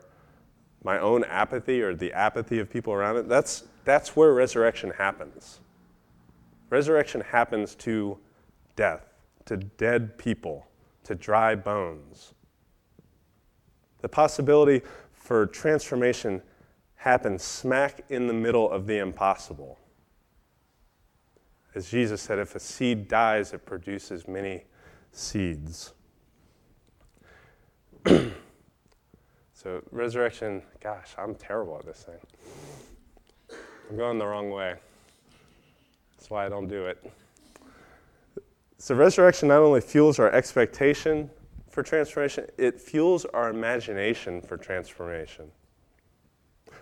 my 0.81 0.97
own 0.97 1.25
apathy 1.25 1.81
or 1.81 1.93
the 1.93 2.13
apathy 2.13 2.59
of 2.59 2.69
people 2.69 2.93
around 2.93 3.17
it. 3.17 3.27
That's, 3.27 3.65
that's 3.83 4.15
where 4.15 4.31
resurrection 4.31 4.91
happens. 4.91 5.59
Resurrection 6.69 7.19
happens 7.19 7.75
to 7.75 8.17
death, 8.77 9.09
to 9.43 9.57
dead 9.57 10.17
people, 10.17 10.65
to 11.03 11.15
dry 11.15 11.53
bones. 11.53 12.33
The 13.99 14.07
possibility 14.07 14.83
for 15.11 15.47
transformation 15.47 16.41
happens 16.95 17.43
smack 17.43 18.05
in 18.07 18.27
the 18.27 18.33
middle 18.33 18.71
of 18.71 18.87
the 18.87 18.99
impossible. 18.99 19.77
As 21.75 21.91
Jesus 21.91 22.21
said, 22.21 22.39
if 22.39 22.55
a 22.55 22.59
seed 22.61 23.09
dies, 23.09 23.51
it 23.51 23.65
produces 23.65 24.29
many 24.29 24.63
seeds. 25.11 25.93
so, 29.53 29.81
resurrection, 29.91 30.61
gosh, 30.79 31.13
I'm 31.17 31.35
terrible 31.35 31.77
at 31.77 31.85
this 31.85 32.03
thing. 32.03 33.57
I'm 33.89 33.97
going 33.97 34.17
the 34.17 34.25
wrong 34.25 34.49
way. 34.49 34.75
That's 36.15 36.29
why 36.29 36.45
I 36.45 36.49
don't 36.49 36.67
do 36.67 36.85
it. 36.85 37.11
So, 38.77 38.95
resurrection 38.95 39.47
not 39.47 39.61
only 39.61 39.81
fuels 39.81 40.19
our 40.19 40.31
expectation 40.31 41.29
for 41.69 41.83
transformation, 41.83 42.47
it 42.57 42.79
fuels 42.79 43.25
our 43.25 43.49
imagination 43.49 44.41
for 44.41 44.57
transformation. 44.57 45.51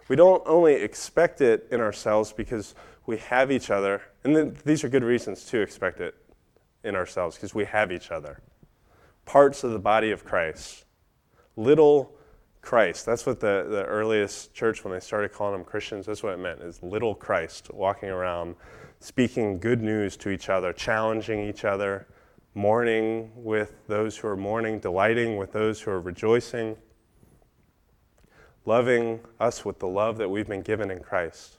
We 0.07 0.15
don't 0.15 0.43
only 0.45 0.73
expect 0.73 1.41
it 1.41 1.67
in 1.71 1.79
ourselves 1.79 2.31
because 2.31 2.75
we 3.05 3.17
have 3.17 3.51
each 3.51 3.69
other, 3.69 4.01
and 4.23 4.55
these 4.57 4.83
are 4.83 4.89
good 4.89 5.03
reasons 5.03 5.45
to 5.45 5.61
expect 5.61 5.99
it 5.99 6.15
in 6.85 6.95
ourselves 6.95 7.35
because 7.35 7.53
we 7.53 7.65
have 7.65 7.91
each 7.91 8.11
other. 8.11 8.39
Parts 9.25 9.63
of 9.63 9.71
the 9.71 9.79
body 9.79 10.11
of 10.11 10.23
Christ, 10.23 10.85
little 11.55 12.15
Christ. 12.61 13.05
That's 13.05 13.25
what 13.25 13.39
the, 13.39 13.65
the 13.69 13.85
earliest 13.85 14.53
church, 14.53 14.83
when 14.83 14.93
they 14.93 14.99
started 14.99 15.31
calling 15.31 15.53
them 15.53 15.65
Christians, 15.65 16.05
that's 16.05 16.23
what 16.23 16.33
it 16.33 16.39
meant, 16.39 16.61
is 16.61 16.81
little 16.83 17.15
Christ 17.15 17.73
walking 17.73 18.09
around 18.09 18.55
speaking 18.99 19.59
good 19.59 19.81
news 19.81 20.17
to 20.17 20.29
each 20.29 20.49
other, 20.49 20.73
challenging 20.73 21.47
each 21.47 21.65
other, 21.65 22.07
mourning 22.53 23.31
with 23.35 23.75
those 23.87 24.17
who 24.17 24.27
are 24.27 24.37
mourning, 24.37 24.79
delighting 24.79 25.37
with 25.37 25.51
those 25.51 25.81
who 25.81 25.91
are 25.91 26.01
rejoicing, 26.01 26.75
loving 28.65 29.19
us 29.39 29.63
with 29.63 29.79
the 29.79 29.87
love 29.87 30.17
that 30.17 30.29
we've 30.29 30.47
been 30.47 30.61
given 30.61 30.89
in 30.89 30.99
Christ. 30.99 31.57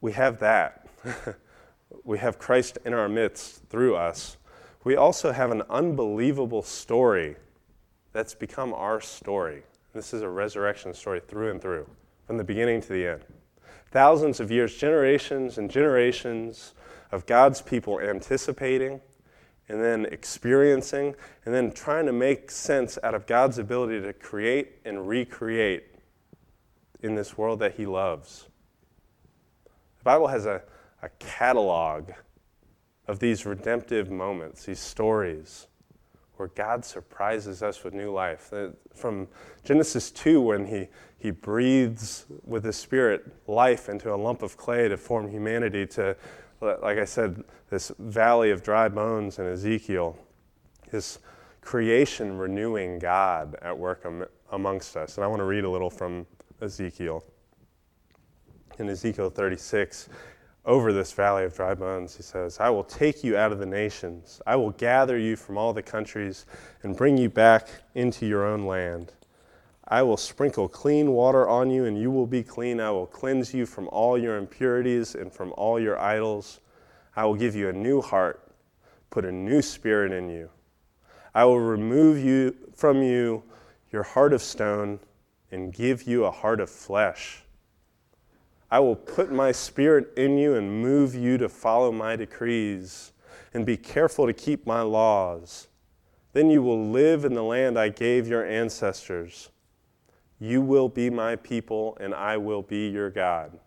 We 0.00 0.12
have 0.12 0.38
that. 0.40 0.86
we 2.04 2.18
have 2.18 2.38
Christ 2.38 2.78
in 2.84 2.94
our 2.94 3.08
midst 3.08 3.64
through 3.68 3.96
us. 3.96 4.36
We 4.84 4.96
also 4.96 5.32
have 5.32 5.50
an 5.50 5.62
unbelievable 5.68 6.62
story 6.62 7.36
that's 8.12 8.34
become 8.34 8.72
our 8.72 9.00
story. 9.00 9.62
This 9.92 10.14
is 10.14 10.22
a 10.22 10.28
resurrection 10.28 10.94
story 10.94 11.20
through 11.20 11.50
and 11.50 11.60
through, 11.60 11.88
from 12.26 12.36
the 12.36 12.44
beginning 12.44 12.80
to 12.82 12.88
the 12.88 13.06
end 13.06 13.24
thousands 13.90 14.40
of 14.40 14.50
years, 14.50 14.76
generations 14.76 15.58
and 15.58 15.70
generations 15.70 16.74
of 17.12 17.26
God's 17.26 17.60
people 17.60 18.00
anticipating 18.00 19.00
and 19.68 19.82
then 19.82 20.06
experiencing 20.06 21.14
and 21.44 21.54
then 21.54 21.72
trying 21.72 22.06
to 22.06 22.12
make 22.12 22.50
sense 22.50 22.98
out 23.02 23.14
of 23.14 23.26
God's 23.26 23.58
ability 23.58 24.00
to 24.02 24.12
create 24.12 24.76
and 24.84 25.08
recreate 25.08 25.84
in 27.00 27.14
this 27.14 27.36
world 27.36 27.58
that 27.60 27.74
He 27.74 27.86
loves. 27.86 28.46
The 29.98 30.04
Bible 30.04 30.28
has 30.28 30.46
a, 30.46 30.62
a 31.02 31.08
catalog 31.18 32.10
of 33.06 33.18
these 33.18 33.46
redemptive 33.46 34.10
moments, 34.10 34.64
these 34.64 34.80
stories 34.80 35.66
where 36.36 36.48
God 36.48 36.84
surprises 36.84 37.62
us 37.62 37.84
with 37.84 37.92
new 37.92 38.12
life. 38.12 38.52
From 38.94 39.28
Genesis 39.64 40.10
2, 40.10 40.40
when 40.40 40.66
He 40.66 40.88
he 41.20 41.30
breathes 41.30 42.24
with 42.44 42.64
his 42.64 42.76
spirit 42.76 43.26
life 43.46 43.90
into 43.90 44.12
a 44.12 44.16
lump 44.16 44.42
of 44.42 44.56
clay 44.56 44.88
to 44.88 44.96
form 44.96 45.30
humanity 45.30 45.86
to 45.86 46.16
like 46.60 46.98
i 46.98 47.04
said 47.04 47.44
this 47.68 47.92
valley 47.98 48.50
of 48.50 48.62
dry 48.62 48.88
bones 48.88 49.38
in 49.38 49.46
ezekiel 49.46 50.18
his 50.90 51.18
creation 51.60 52.38
renewing 52.38 52.98
god 52.98 53.54
at 53.60 53.76
work 53.76 54.00
am- 54.06 54.26
amongst 54.50 54.96
us 54.96 55.16
and 55.16 55.24
i 55.24 55.26
want 55.26 55.40
to 55.40 55.44
read 55.44 55.64
a 55.64 55.70
little 55.70 55.90
from 55.90 56.26
ezekiel 56.62 57.22
in 58.78 58.88
ezekiel 58.88 59.28
36 59.28 60.08
over 60.70 60.92
this 60.92 61.12
valley 61.12 61.44
of 61.44 61.54
dry 61.54 61.74
bones 61.74 62.16
he 62.16 62.22
says 62.22 62.58
i 62.60 62.70
will 62.70 62.84
take 62.84 63.24
you 63.24 63.36
out 63.36 63.50
of 63.50 63.58
the 63.58 63.66
nations 63.66 64.40
i 64.46 64.54
will 64.54 64.70
gather 64.70 65.18
you 65.18 65.34
from 65.34 65.58
all 65.58 65.72
the 65.72 65.82
countries 65.82 66.46
and 66.82 66.96
bring 66.96 67.18
you 67.18 67.28
back 67.28 67.68
into 67.94 68.24
your 68.24 68.46
own 68.46 68.64
land 68.64 69.12
I 69.92 70.02
will 70.04 70.16
sprinkle 70.16 70.68
clean 70.68 71.10
water 71.10 71.48
on 71.48 71.68
you, 71.68 71.84
and 71.84 72.00
you 72.00 72.12
will 72.12 72.26
be 72.26 72.44
clean. 72.44 72.78
I 72.78 72.92
will 72.92 73.08
cleanse 73.08 73.52
you 73.52 73.66
from 73.66 73.88
all 73.88 74.16
your 74.16 74.36
impurities 74.36 75.16
and 75.16 75.32
from 75.32 75.52
all 75.56 75.80
your 75.80 75.98
idols. 75.98 76.60
I 77.16 77.24
will 77.24 77.34
give 77.34 77.56
you 77.56 77.68
a 77.68 77.72
new 77.72 78.00
heart, 78.00 78.52
put 79.10 79.24
a 79.24 79.32
new 79.32 79.60
spirit 79.60 80.12
in 80.12 80.30
you. 80.30 80.48
I 81.34 81.44
will 81.44 81.58
remove 81.58 82.18
you 82.18 82.56
from 82.76 83.02
you 83.02 83.42
your 83.90 84.04
heart 84.04 84.32
of 84.32 84.42
stone 84.42 85.00
and 85.50 85.72
give 85.72 86.04
you 86.04 86.24
a 86.24 86.30
heart 86.30 86.60
of 86.60 86.70
flesh. 86.70 87.42
I 88.70 88.80
will 88.80 88.96
put 88.96 89.32
my 89.32 89.52
spirit 89.52 90.12
in 90.16 90.38
you 90.38 90.54
and 90.54 90.82
move 90.82 91.14
you 91.14 91.38
to 91.38 91.48
follow 91.48 91.90
my 91.90 92.16
decrees 92.16 93.12
and 93.52 93.66
be 93.66 93.76
careful 93.76 94.26
to 94.26 94.32
keep 94.32 94.66
my 94.66 94.82
laws. 94.82 95.68
Then 96.32 96.50
you 96.50 96.62
will 96.62 96.90
live 96.90 97.24
in 97.24 97.34
the 97.34 97.42
land 97.42 97.78
I 97.78 97.88
gave 97.88 98.28
your 98.28 98.46
ancestors 98.46 99.50
you 100.40 100.62
will 100.62 100.88
be 100.88 101.10
my 101.10 101.36
people, 101.36 101.96
and 102.00 102.14
I 102.14 102.38
will 102.38 102.62
be 102.62 102.88
your 102.88 103.10
God. 103.10 103.58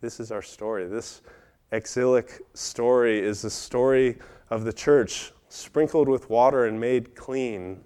This 0.00 0.18
is 0.18 0.32
our 0.32 0.42
story. 0.42 0.86
This 0.88 1.22
exilic 1.70 2.42
story 2.54 3.20
is 3.20 3.40
the 3.40 3.50
story 3.50 4.18
of 4.50 4.64
the 4.64 4.72
church, 4.72 5.32
sprinkled 5.48 6.08
with 6.08 6.28
water 6.28 6.66
and 6.66 6.78
made 6.78 7.14
clean 7.14 7.82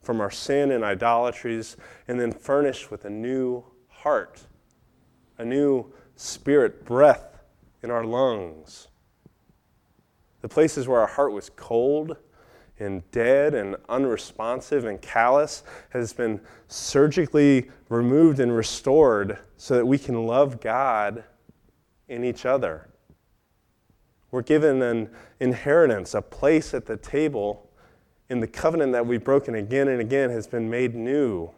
from 0.00 0.22
our 0.22 0.30
sin 0.30 0.70
and 0.70 0.82
idolatries, 0.82 1.76
and 2.08 2.18
then 2.18 2.32
furnished 2.32 2.90
with 2.90 3.04
a 3.04 3.10
new 3.10 3.62
heart, 4.02 4.40
a 5.38 5.44
new 5.44 5.92
spirit, 6.16 6.84
breath 6.84 7.38
in 7.82 7.90
our 7.90 8.04
lungs. 8.04 8.88
The 10.40 10.48
places 10.48 10.88
where 10.88 11.00
our 11.00 11.06
heart 11.06 11.32
was 11.32 11.50
cold 11.50 12.16
and 12.78 13.08
dead 13.10 13.54
and 13.54 13.76
unresponsive 13.88 14.86
and 14.86 15.00
callous 15.02 15.62
has 15.90 16.14
been 16.14 16.40
surgically 16.68 17.70
removed 17.90 18.40
and 18.40 18.54
restored 18.54 19.38
so 19.58 19.74
that 19.76 19.84
we 19.84 19.98
can 19.98 20.26
love 20.26 20.60
God 20.60 21.24
in 22.08 22.24
each 22.24 22.46
other. 22.46 22.88
We're 24.30 24.42
given 24.42 24.80
an 24.80 25.10
inheritance, 25.40 26.14
a 26.14 26.22
place 26.22 26.72
at 26.72 26.86
the 26.86 26.96
table 26.96 27.70
in 28.30 28.40
the 28.40 28.46
covenant 28.46 28.92
that 28.92 29.06
we've 29.06 29.24
broken 29.24 29.56
again 29.56 29.88
and 29.88 30.00
again 30.00 30.30
has 30.30 30.46
been 30.46 30.70
made 30.70 30.94
new 30.94 31.50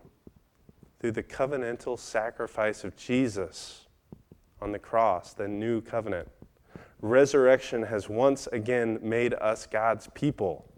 through 1.02 1.12
the 1.12 1.23
covenantal 1.23 1.99
sacrifice 1.99 2.85
of 2.85 2.97
Jesus 2.97 3.88
on 4.62 4.73
the 4.73 4.78
cross, 4.78 5.35
the 5.35 5.49
new 5.49 5.82
covenant. 5.82 6.28
Resurrection 7.02 7.82
has 7.82 8.09
once 8.09 8.47
again 8.47 9.00
made 9.02 9.35
us 9.35 9.66
God's 9.66 10.09
people 10.14 10.73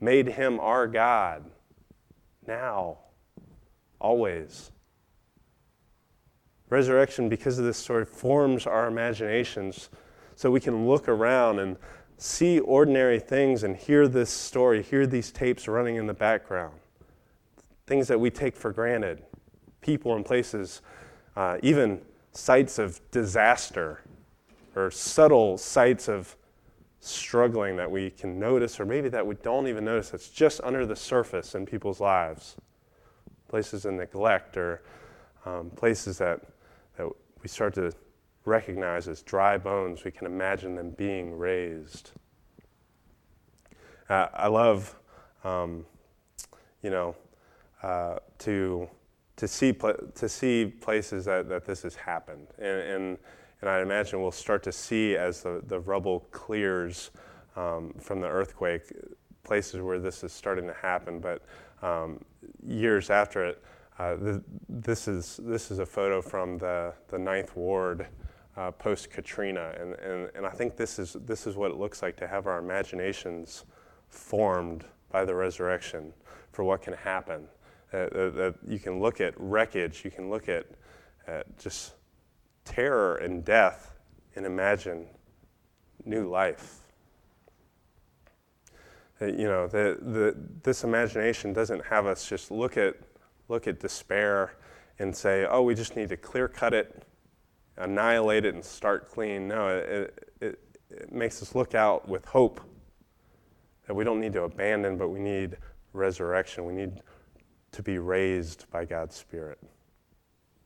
made 0.00 0.28
him 0.28 0.60
our 0.60 0.86
God 0.86 1.44
now, 2.46 2.98
always. 3.98 4.70
Resurrection, 6.68 7.28
because 7.28 7.58
of 7.58 7.64
this 7.64 7.76
story, 7.76 8.04
forms 8.04 8.66
our 8.66 8.86
imaginations 8.86 9.88
so 10.36 10.50
we 10.50 10.60
can 10.60 10.86
look 10.86 11.08
around 11.08 11.58
and 11.58 11.76
see 12.18 12.60
ordinary 12.60 13.18
things 13.18 13.64
and 13.64 13.76
hear 13.76 14.06
this 14.06 14.30
story, 14.30 14.80
hear 14.80 15.08
these 15.08 15.32
tapes 15.32 15.66
running 15.66 15.96
in 15.96 16.06
the 16.06 16.14
background. 16.14 16.74
Things 17.86 18.06
that 18.08 18.18
we 18.20 18.30
take 18.30 18.56
for 18.56 18.72
granted, 18.72 19.24
people 19.86 20.16
and 20.16 20.24
places, 20.26 20.82
uh, 21.36 21.58
even 21.62 22.02
sites 22.32 22.78
of 22.78 23.00
disaster 23.12 24.00
or 24.74 24.90
subtle 24.90 25.56
sites 25.56 26.08
of 26.08 26.36
struggling 26.98 27.76
that 27.76 27.88
we 27.88 28.10
can 28.10 28.38
notice, 28.38 28.80
or 28.80 28.84
maybe 28.84 29.08
that 29.08 29.24
we 29.24 29.36
don't 29.36 29.68
even 29.68 29.84
notice 29.84 30.10
that's 30.10 30.28
just 30.28 30.60
under 30.62 30.84
the 30.84 30.96
surface 30.96 31.54
in 31.54 31.64
people's 31.64 32.00
lives. 32.00 32.56
Places 33.48 33.84
of 33.84 33.94
neglect 33.94 34.56
or 34.56 34.82
um, 35.44 35.70
places 35.70 36.18
that, 36.18 36.40
that 36.98 37.08
we 37.40 37.48
start 37.48 37.74
to 37.74 37.92
recognize 38.44 39.06
as 39.06 39.22
dry 39.22 39.56
bones, 39.56 40.02
we 40.02 40.10
can 40.10 40.26
imagine 40.26 40.74
them 40.74 40.90
being 40.90 41.38
raised. 41.38 42.10
Uh, 44.08 44.26
I 44.34 44.48
love, 44.48 44.96
um, 45.44 45.86
you 46.82 46.90
know, 46.90 47.14
uh, 47.84 48.16
to 48.38 48.88
to 49.36 49.46
see, 49.46 49.72
to 49.72 50.28
see 50.28 50.66
places 50.80 51.26
that, 51.26 51.48
that 51.48 51.64
this 51.64 51.82
has 51.82 51.94
happened. 51.94 52.46
And, 52.58 52.80
and, 52.80 53.18
and 53.60 53.70
I 53.70 53.80
imagine 53.80 54.20
we'll 54.20 54.32
start 54.32 54.62
to 54.64 54.72
see 54.72 55.16
as 55.16 55.42
the, 55.42 55.62
the 55.66 55.80
rubble 55.80 56.20
clears 56.30 57.10
um, 57.54 57.94
from 57.98 58.20
the 58.20 58.28
earthquake, 58.28 58.92
places 59.44 59.80
where 59.80 59.98
this 59.98 60.24
is 60.24 60.32
starting 60.32 60.66
to 60.66 60.74
happen. 60.74 61.20
But 61.20 61.42
um, 61.82 62.20
years 62.66 63.10
after 63.10 63.44
it, 63.44 63.62
uh, 63.98 64.16
this, 64.68 65.08
is, 65.08 65.40
this 65.42 65.70
is 65.70 65.78
a 65.78 65.86
photo 65.86 66.20
from 66.20 66.58
the, 66.58 66.92
the 67.08 67.18
Ninth 67.18 67.56
Ward 67.56 68.06
uh, 68.56 68.70
post 68.72 69.10
Katrina. 69.10 69.74
And, 69.78 69.94
and, 69.94 70.30
and 70.34 70.46
I 70.46 70.50
think 70.50 70.76
this 70.76 70.98
is, 70.98 71.16
this 71.24 71.46
is 71.46 71.56
what 71.56 71.70
it 71.70 71.76
looks 71.76 72.02
like 72.02 72.16
to 72.16 72.26
have 72.26 72.46
our 72.46 72.58
imaginations 72.58 73.64
formed 74.08 74.84
by 75.10 75.24
the 75.24 75.34
resurrection 75.34 76.12
for 76.52 76.64
what 76.64 76.82
can 76.82 76.94
happen. 76.94 77.48
Uh, 77.92 78.08
that 78.30 78.54
you 78.66 78.78
can 78.78 79.00
look 79.00 79.20
at 79.20 79.32
wreckage, 79.36 80.04
you 80.04 80.10
can 80.10 80.28
look 80.28 80.48
at, 80.48 80.66
just 81.58 81.94
terror 82.64 83.16
and 83.16 83.44
death 83.44 83.92
and 84.34 84.44
imagine 84.44 85.06
new 86.04 86.28
life. 86.28 86.80
Uh, 89.20 89.26
you 89.26 89.44
know, 89.44 89.66
the, 89.66 89.98
the, 90.02 90.36
this 90.62 90.84
imagination 90.84 91.52
doesn't 91.52 91.84
have 91.86 92.06
us 92.06 92.28
just 92.28 92.50
look 92.50 92.76
at, 92.76 92.96
look 93.48 93.66
at 93.66 93.80
despair 93.80 94.52
and 94.98 95.14
say, 95.14 95.46
oh, 95.48 95.62
we 95.62 95.74
just 95.74 95.96
need 95.96 96.08
to 96.08 96.16
clear 96.16 96.48
cut 96.48 96.74
it, 96.74 97.02
annihilate 97.76 98.44
it, 98.44 98.54
and 98.54 98.64
start 98.64 99.08
clean. 99.10 99.48
No, 99.48 99.68
it, 99.68 100.30
it, 100.40 100.60
it 100.90 101.12
makes 101.12 101.40
us 101.40 101.54
look 101.54 101.74
out 101.74 102.08
with 102.08 102.24
hope 102.26 102.60
that 103.86 103.94
we 103.94 104.04
don't 104.04 104.20
need 104.20 104.32
to 104.34 104.42
abandon, 104.42 104.98
but 104.98 105.08
we 105.08 105.20
need 105.20 105.56
resurrection. 105.92 106.66
We 106.66 106.74
need 106.74 107.00
to 107.76 107.82
be 107.82 107.98
raised 107.98 108.64
by 108.70 108.86
God's 108.86 109.14
Spirit. 109.14 109.58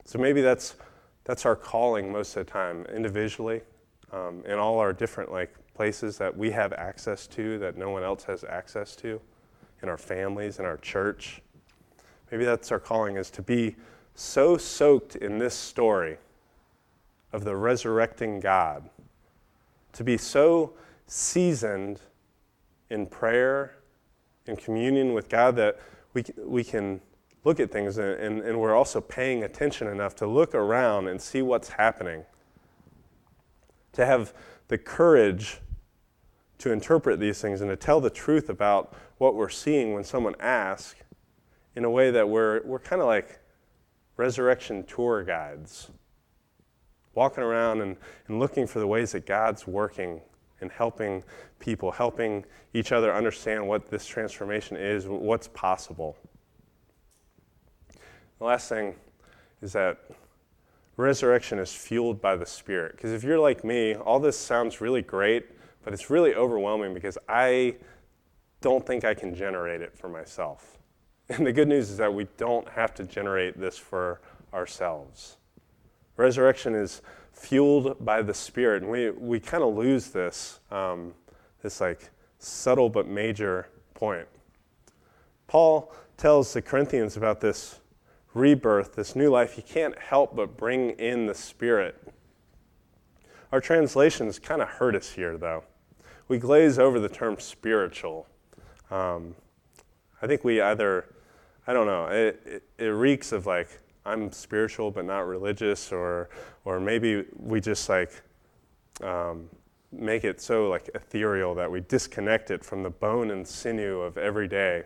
So 0.05 0.17
maybe 0.17 0.43
that's, 0.43 0.76
that's 1.25 1.45
our 1.45 1.57
calling 1.57 2.12
most 2.12 2.37
of 2.37 2.47
the 2.47 2.52
time, 2.52 2.87
individually, 2.95 3.62
um, 4.12 4.45
in 4.47 4.61
all 4.61 4.79
our 4.79 4.93
different 4.93 5.33
like 5.33 5.52
places 5.75 6.19
that 6.19 6.37
we 6.37 6.52
have 6.52 6.73
access 6.75 7.26
to 7.26 7.59
that 7.59 7.76
no 7.76 7.90
one 7.90 8.05
else 8.05 8.23
has 8.23 8.45
access 8.45 8.95
to, 8.97 9.21
in 9.83 9.88
our 9.88 9.99
families, 9.99 10.61
in 10.61 10.64
our 10.64 10.76
church. 10.76 11.43
Maybe 12.31 12.45
that's 12.45 12.71
our 12.71 12.79
calling 12.79 13.17
is 13.17 13.29
to 13.31 13.43
be 13.43 13.75
so 14.14 14.57
soaked 14.57 15.17
in 15.17 15.38
this 15.38 15.55
story 15.55 16.17
of 17.33 17.43
the 17.43 17.57
resurrecting 17.57 18.38
God, 18.38 18.88
to 19.95 20.05
be 20.05 20.17
so 20.17 20.75
seasoned 21.09 22.00
in 22.88 23.07
prayer, 23.07 23.75
in 24.47 24.55
communion 24.55 25.12
with 25.12 25.29
God, 25.29 25.57
that 25.57 25.81
we, 26.14 26.25
we 26.38 26.64
can 26.64 27.00
look 27.45 27.61
at 27.61 27.71
things 27.71 27.99
and, 27.99 28.14
and, 28.14 28.40
and 28.43 28.61
we're 28.61 28.75
also 28.75 29.00
paying 29.00 29.45
attention 29.45 29.88
enough 29.88 30.14
to 30.17 30.26
look 30.26 30.55
around 30.55 31.09
and 31.09 31.21
see 31.21 31.43
what's 31.43 31.71
happening. 31.71 32.25
To 33.93 34.07
have 34.07 34.35
the 34.69 34.79
courage 34.79 35.61
to 36.59 36.73
interpret 36.73 37.19
these 37.19 37.40
things 37.40 37.61
and 37.61 37.71
to 37.71 37.76
tell 37.76 38.00
the 38.00 38.11
truth 38.11 38.50
about 38.50 38.95
what 39.19 39.35
we're 39.35 39.49
seeing 39.49 39.95
when 39.95 40.05
someone 40.05 40.35
asks 40.38 41.00
in 41.75 41.85
a 41.85 41.90
way 41.90 42.11
that 42.11 42.29
we're, 42.29 42.62
we're 42.64 42.79
kind 42.79 43.00
of 43.00 43.09
like 43.09 43.40
resurrection 44.17 44.85
tour 44.85 45.25
guides, 45.25 45.90
walking 47.14 47.43
around 47.43 47.81
and, 47.81 47.97
and 48.29 48.38
looking 48.38 48.67
for 48.67 48.79
the 48.79 48.87
ways 48.87 49.12
that 49.12 49.25
God's 49.25 49.67
working 49.67 50.21
and 50.61 50.71
helping 50.71 51.23
people, 51.59 51.90
helping 51.90 52.45
each 52.75 52.93
other 52.93 53.14
understand 53.14 53.67
what 53.67 53.90
this 53.90 54.07
transformation 54.07 54.76
is, 54.76 55.07
what's 55.07 55.49
possible. 55.49 56.17
The 58.38 58.45
last 58.45 58.69
thing 58.69 58.95
is 59.61 59.73
that 59.73 59.99
resurrection 60.97 61.59
is 61.59 61.73
fueled 61.73 62.21
by 62.21 62.37
the 62.37 62.47
Spirit. 62.47 62.97
Because 62.97 63.12
if 63.12 63.25
you're 63.25 63.38
like 63.38 63.64
me, 63.64 63.95
all 63.95 64.21
this 64.21 64.37
sounds 64.37 64.80
really 64.80 65.02
great, 65.02 65.47
but 65.82 65.93
it's 65.93 66.11
really 66.11 66.35
overwhelming 66.35 66.95
because 66.95 67.19
I 67.28 67.76
don't 68.61 68.87
think 68.87 69.04
I 69.04 69.15
can 69.15 69.35
generate 69.35 69.80
it 69.80 69.97
for 69.97 70.08
myself. 70.08 70.76
And 71.30 71.47
the 71.47 71.52
good 71.52 71.69
news 71.69 71.91
is 71.91 71.97
that 71.99 72.13
we 72.13 72.26
don't 72.39 72.69
have 72.71 72.93
to 72.95 73.04
generate 73.04 73.56
this 73.56 73.78
for 73.78 74.21
ourselves. 74.52 75.37
Resurrection 76.17 76.75
is 76.75 77.02
fueled 77.41 78.05
by 78.05 78.21
the 78.23 78.35
Spirit. 78.35 78.83
And 78.83 78.91
we, 78.91 79.11
we 79.11 79.41
kind 79.41 79.63
of 79.63 79.75
lose 79.75 80.09
this, 80.09 80.61
um, 80.71 81.15
this 81.63 81.81
like 81.81 82.11
subtle 82.39 82.91
but 82.91 83.09
major 83.09 83.69
point. 83.95 84.29
Paul 85.47 85.93
tells 86.17 86.53
the 86.53 86.63
Corinthians 86.63 87.17
about 87.17 87.41
this 87.41 87.81
rebirth, 88.35 88.95
this 88.95 89.17
new 89.17 89.31
life. 89.31 89.55
He 89.55 89.63
can't 89.63 89.99
help 89.99 90.37
but 90.37 90.57
bring 90.57 90.91
in 90.91 91.26
the 91.26 91.35
Spirit. 91.35 92.13
Our 93.53 93.61
translations 93.61 94.39
kind 94.39 94.63
of 94.63 94.69
hurt 94.69 94.95
us 94.95 95.11
here, 95.11 95.37
though. 95.37 95.65
We 96.29 96.39
glaze 96.39 96.79
over 96.79 97.00
the 97.00 97.09
term 97.09 97.41
spiritual. 97.41 98.29
Um, 98.91 99.35
I 100.23 100.26
think 100.26 100.45
we 100.45 100.61
either, 100.61 101.07
I 101.67 101.73
don't 101.73 101.87
know, 101.87 102.07
it, 102.07 102.41
it, 102.45 102.63
it 102.79 102.89
reeks 102.89 103.33
of 103.33 103.47
like 103.47 103.81
I'm 104.04 104.32
spiritual 104.32 104.91
but 104.91 105.04
not 105.04 105.26
religious, 105.26 105.93
or 105.93 106.30
or 106.65 106.80
maybe 106.80 107.25
we 107.36 107.60
just 107.60 107.89
like 107.89 108.10
um, 109.02 109.49
make 109.93 110.25
it 110.25 110.41
so 110.41 110.69
like 110.69 110.91
ethereal 110.95 111.54
that 111.54 111.71
we 111.71 111.80
disconnect 111.80 112.50
it 112.50 112.65
from 112.65 112.82
the 112.82 112.91
bone 112.91 113.30
and 113.30 113.47
sinew 113.47 114.00
of 114.00 114.17
every 114.19 114.49
day, 114.49 114.84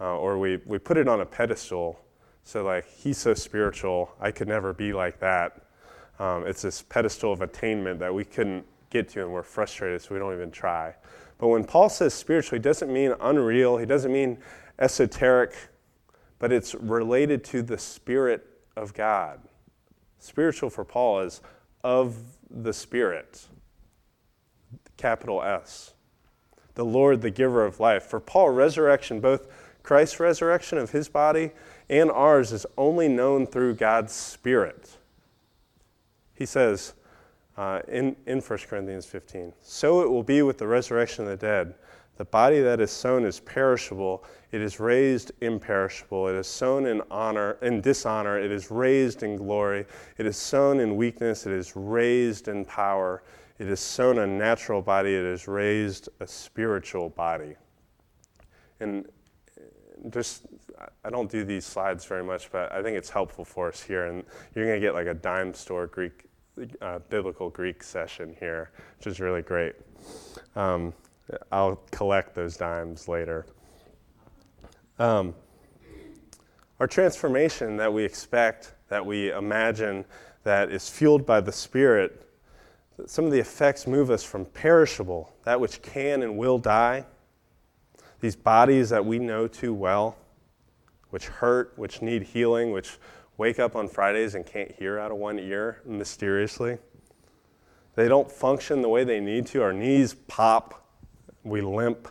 uh, 0.00 0.16
or 0.16 0.38
we 0.38 0.60
we 0.66 0.78
put 0.78 0.96
it 0.96 1.08
on 1.08 1.20
a 1.20 1.26
pedestal. 1.26 1.98
So 2.44 2.64
like 2.64 2.86
he's 2.88 3.18
so 3.18 3.34
spiritual, 3.34 4.12
I 4.20 4.30
could 4.30 4.48
never 4.48 4.72
be 4.72 4.92
like 4.92 5.18
that. 5.20 5.62
Um, 6.18 6.46
it's 6.46 6.62
this 6.62 6.82
pedestal 6.82 7.32
of 7.32 7.40
attainment 7.40 7.98
that 8.00 8.12
we 8.12 8.24
couldn't 8.24 8.64
get 8.90 9.08
to, 9.10 9.22
and 9.22 9.32
we're 9.32 9.42
frustrated, 9.42 10.02
so 10.02 10.14
we 10.14 10.18
don't 10.18 10.34
even 10.34 10.50
try. 10.50 10.94
But 11.38 11.48
when 11.48 11.64
Paul 11.64 11.88
says 11.88 12.14
spiritual, 12.14 12.56
he 12.58 12.62
doesn't 12.62 12.92
mean 12.92 13.14
unreal. 13.20 13.76
He 13.76 13.86
doesn't 13.86 14.12
mean 14.12 14.38
esoteric 14.78 15.54
but 16.42 16.50
it's 16.50 16.74
related 16.74 17.44
to 17.44 17.62
the 17.62 17.78
Spirit 17.78 18.44
of 18.74 18.92
God. 18.94 19.38
Spiritual 20.18 20.70
for 20.70 20.84
Paul 20.84 21.20
is 21.20 21.40
of 21.84 22.16
the 22.50 22.72
Spirit, 22.72 23.46
capital 24.96 25.40
S. 25.40 25.94
The 26.74 26.84
Lord, 26.84 27.20
the 27.20 27.30
giver 27.30 27.64
of 27.64 27.78
life. 27.78 28.02
For 28.02 28.18
Paul, 28.18 28.50
resurrection, 28.50 29.20
both 29.20 29.46
Christ's 29.84 30.18
resurrection 30.18 30.78
of 30.78 30.90
his 30.90 31.08
body 31.08 31.52
and 31.88 32.10
ours, 32.10 32.50
is 32.50 32.66
only 32.76 33.06
known 33.06 33.46
through 33.46 33.74
God's 33.74 34.12
Spirit. 34.12 34.96
He 36.34 36.44
says 36.44 36.94
uh, 37.56 37.82
in, 37.86 38.16
in 38.26 38.40
1 38.40 38.58
Corinthians 38.68 39.06
15 39.06 39.52
So 39.62 40.00
it 40.00 40.10
will 40.10 40.24
be 40.24 40.42
with 40.42 40.58
the 40.58 40.66
resurrection 40.66 41.22
of 41.22 41.30
the 41.30 41.36
dead. 41.36 41.74
The 42.16 42.24
body 42.26 42.60
that 42.60 42.80
is 42.80 42.90
sown 42.90 43.24
is 43.24 43.40
perishable, 43.40 44.24
it 44.52 44.60
is 44.60 44.78
raised 44.78 45.32
imperishable. 45.40 46.28
It 46.28 46.34
is 46.34 46.46
sown 46.46 46.84
in 46.86 47.00
honor, 47.10 47.56
in 47.62 47.80
dishonor, 47.80 48.38
it 48.38 48.52
is 48.52 48.70
raised 48.70 49.22
in 49.22 49.36
glory. 49.36 49.86
It 50.18 50.26
is 50.26 50.36
sown 50.36 50.78
in 50.78 50.96
weakness, 50.96 51.46
it 51.46 51.52
is 51.52 51.74
raised 51.74 52.48
in 52.48 52.64
power. 52.66 53.22
It 53.58 53.68
is 53.68 53.80
sown 53.80 54.18
a 54.18 54.26
natural 54.26 54.82
body, 54.82 55.14
it 55.14 55.24
is 55.24 55.48
raised 55.48 56.10
a 56.20 56.26
spiritual 56.26 57.08
body. 57.08 57.54
And 58.80 59.06
just 60.10 60.46
I 61.04 61.10
don't 61.10 61.30
do 61.30 61.44
these 61.44 61.64
slides 61.64 62.04
very 62.04 62.24
much, 62.24 62.50
but 62.50 62.72
I 62.72 62.82
think 62.82 62.96
it's 62.96 63.10
helpful 63.10 63.44
for 63.44 63.68
us 63.68 63.82
here. 63.82 64.06
And 64.06 64.24
you're 64.54 64.66
going 64.66 64.80
to 64.80 64.84
get 64.84 64.94
like 64.94 65.06
a 65.06 65.14
dime 65.14 65.54
store 65.54 65.86
Greek, 65.86 66.24
uh, 66.80 66.98
biblical 67.08 67.50
Greek 67.50 67.82
session 67.82 68.36
here, 68.38 68.70
which 68.98 69.06
is 69.06 69.20
really 69.20 69.42
great. 69.42 69.74
Um, 70.56 70.92
I'll 71.50 71.76
collect 71.90 72.34
those 72.34 72.56
dimes 72.56 73.08
later. 73.08 73.46
Um, 74.98 75.34
our 76.80 76.86
transformation 76.86 77.76
that 77.76 77.92
we 77.92 78.04
expect, 78.04 78.74
that 78.88 79.04
we 79.04 79.30
imagine, 79.32 80.04
that 80.44 80.70
is 80.70 80.88
fueled 80.88 81.24
by 81.24 81.40
the 81.40 81.52
Spirit, 81.52 82.28
some 83.06 83.24
of 83.24 83.32
the 83.32 83.38
effects 83.38 83.86
move 83.86 84.10
us 84.10 84.22
from 84.22 84.44
perishable, 84.44 85.32
that 85.44 85.60
which 85.60 85.80
can 85.82 86.22
and 86.22 86.36
will 86.36 86.58
die, 86.58 87.06
these 88.20 88.36
bodies 88.36 88.90
that 88.90 89.04
we 89.04 89.18
know 89.18 89.48
too 89.48 89.74
well, 89.74 90.16
which 91.10 91.26
hurt, 91.26 91.72
which 91.76 92.02
need 92.02 92.22
healing, 92.22 92.70
which 92.72 92.98
wake 93.38 93.58
up 93.58 93.74
on 93.74 93.88
Fridays 93.88 94.34
and 94.34 94.46
can't 94.46 94.70
hear 94.72 94.98
out 94.98 95.10
of 95.10 95.16
one 95.16 95.38
ear 95.38 95.80
mysteriously. 95.84 96.78
They 97.94 98.08
don't 98.08 98.30
function 98.30 98.82
the 98.82 98.88
way 98.88 99.04
they 99.04 99.20
need 99.20 99.46
to. 99.48 99.62
Our 99.62 99.72
knees 99.72 100.14
pop 100.14 100.81
we 101.44 101.60
limp. 101.60 102.08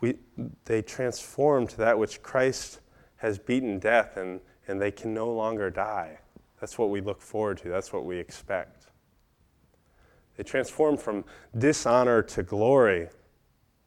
We, 0.00 0.16
they 0.64 0.82
transform 0.82 1.66
to 1.68 1.76
that 1.78 1.98
which 1.98 2.22
Christ 2.22 2.80
has 3.16 3.38
beaten 3.38 3.78
death, 3.78 4.16
and, 4.16 4.40
and 4.68 4.80
they 4.80 4.90
can 4.90 5.14
no 5.14 5.32
longer 5.32 5.70
die. 5.70 6.18
That's 6.60 6.78
what 6.78 6.90
we 6.90 7.00
look 7.00 7.20
forward 7.20 7.58
to, 7.58 7.68
that's 7.68 7.92
what 7.92 8.04
we 8.04 8.18
expect. 8.18 8.86
They 10.36 10.42
transform 10.42 10.96
from 10.96 11.24
dishonor 11.56 12.22
to 12.22 12.42
glory. 12.42 13.08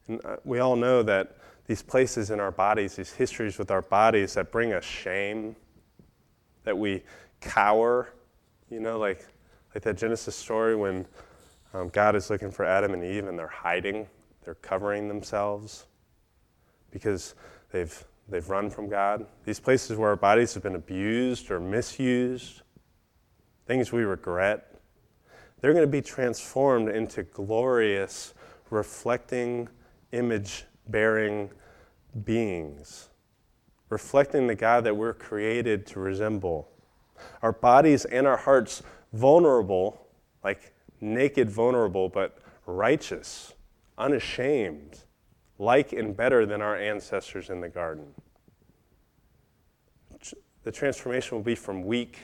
And 0.08 0.24
uh, 0.24 0.36
we 0.44 0.58
all 0.58 0.76
know 0.76 1.02
that 1.02 1.36
these 1.66 1.82
places 1.82 2.30
in 2.30 2.40
our 2.40 2.50
bodies, 2.50 2.96
these 2.96 3.12
histories 3.12 3.58
with 3.58 3.70
our 3.70 3.82
bodies 3.82 4.34
that 4.34 4.50
bring 4.50 4.72
us 4.72 4.84
shame, 4.84 5.54
that 6.64 6.76
we 6.76 7.02
cower, 7.40 8.12
you 8.70 8.80
know, 8.80 8.98
like, 8.98 9.24
like 9.74 9.84
that 9.84 9.96
Genesis 9.96 10.34
story 10.34 10.74
when 10.74 11.06
um, 11.72 11.88
God 11.88 12.16
is 12.16 12.30
looking 12.30 12.50
for 12.50 12.64
Adam 12.64 12.94
and 12.94 13.04
Eve 13.04 13.26
and 13.26 13.38
they're 13.38 13.46
hiding, 13.46 14.06
they're 14.44 14.54
covering 14.56 15.08
themselves 15.08 15.86
because 16.90 17.34
they've, 17.70 18.04
they've 18.28 18.48
run 18.48 18.70
from 18.70 18.88
God. 18.88 19.26
These 19.44 19.60
places 19.60 19.96
where 19.96 20.10
our 20.10 20.16
bodies 20.16 20.54
have 20.54 20.62
been 20.62 20.74
abused 20.74 21.50
or 21.50 21.60
misused, 21.60 22.62
things 23.66 23.92
we 23.92 24.02
regret, 24.02 24.74
they're 25.60 25.72
going 25.72 25.84
to 25.84 25.90
be 25.90 26.02
transformed 26.02 26.88
into 26.88 27.22
glorious, 27.22 28.34
reflecting, 28.70 29.68
image 30.12 30.64
bearing 30.88 31.50
beings, 32.24 33.10
reflecting 33.90 34.46
the 34.46 34.54
God 34.54 34.84
that 34.84 34.96
we're 34.96 35.14
created 35.14 35.86
to 35.86 36.00
resemble. 36.00 36.68
Our 37.42 37.52
bodies 37.52 38.04
and 38.06 38.26
our 38.26 38.38
hearts 38.38 38.82
vulnerable, 39.12 40.06
like 40.42 40.72
naked, 41.00 41.50
vulnerable, 41.50 42.08
but 42.08 42.38
righteous, 42.66 43.54
unashamed, 43.98 45.00
like 45.58 45.92
and 45.92 46.16
better 46.16 46.46
than 46.46 46.62
our 46.62 46.76
ancestors 46.76 47.50
in 47.50 47.60
the 47.60 47.68
garden. 47.68 48.14
The 50.62 50.72
transformation 50.72 51.36
will 51.36 51.44
be 51.44 51.54
from 51.54 51.84
weak, 51.84 52.18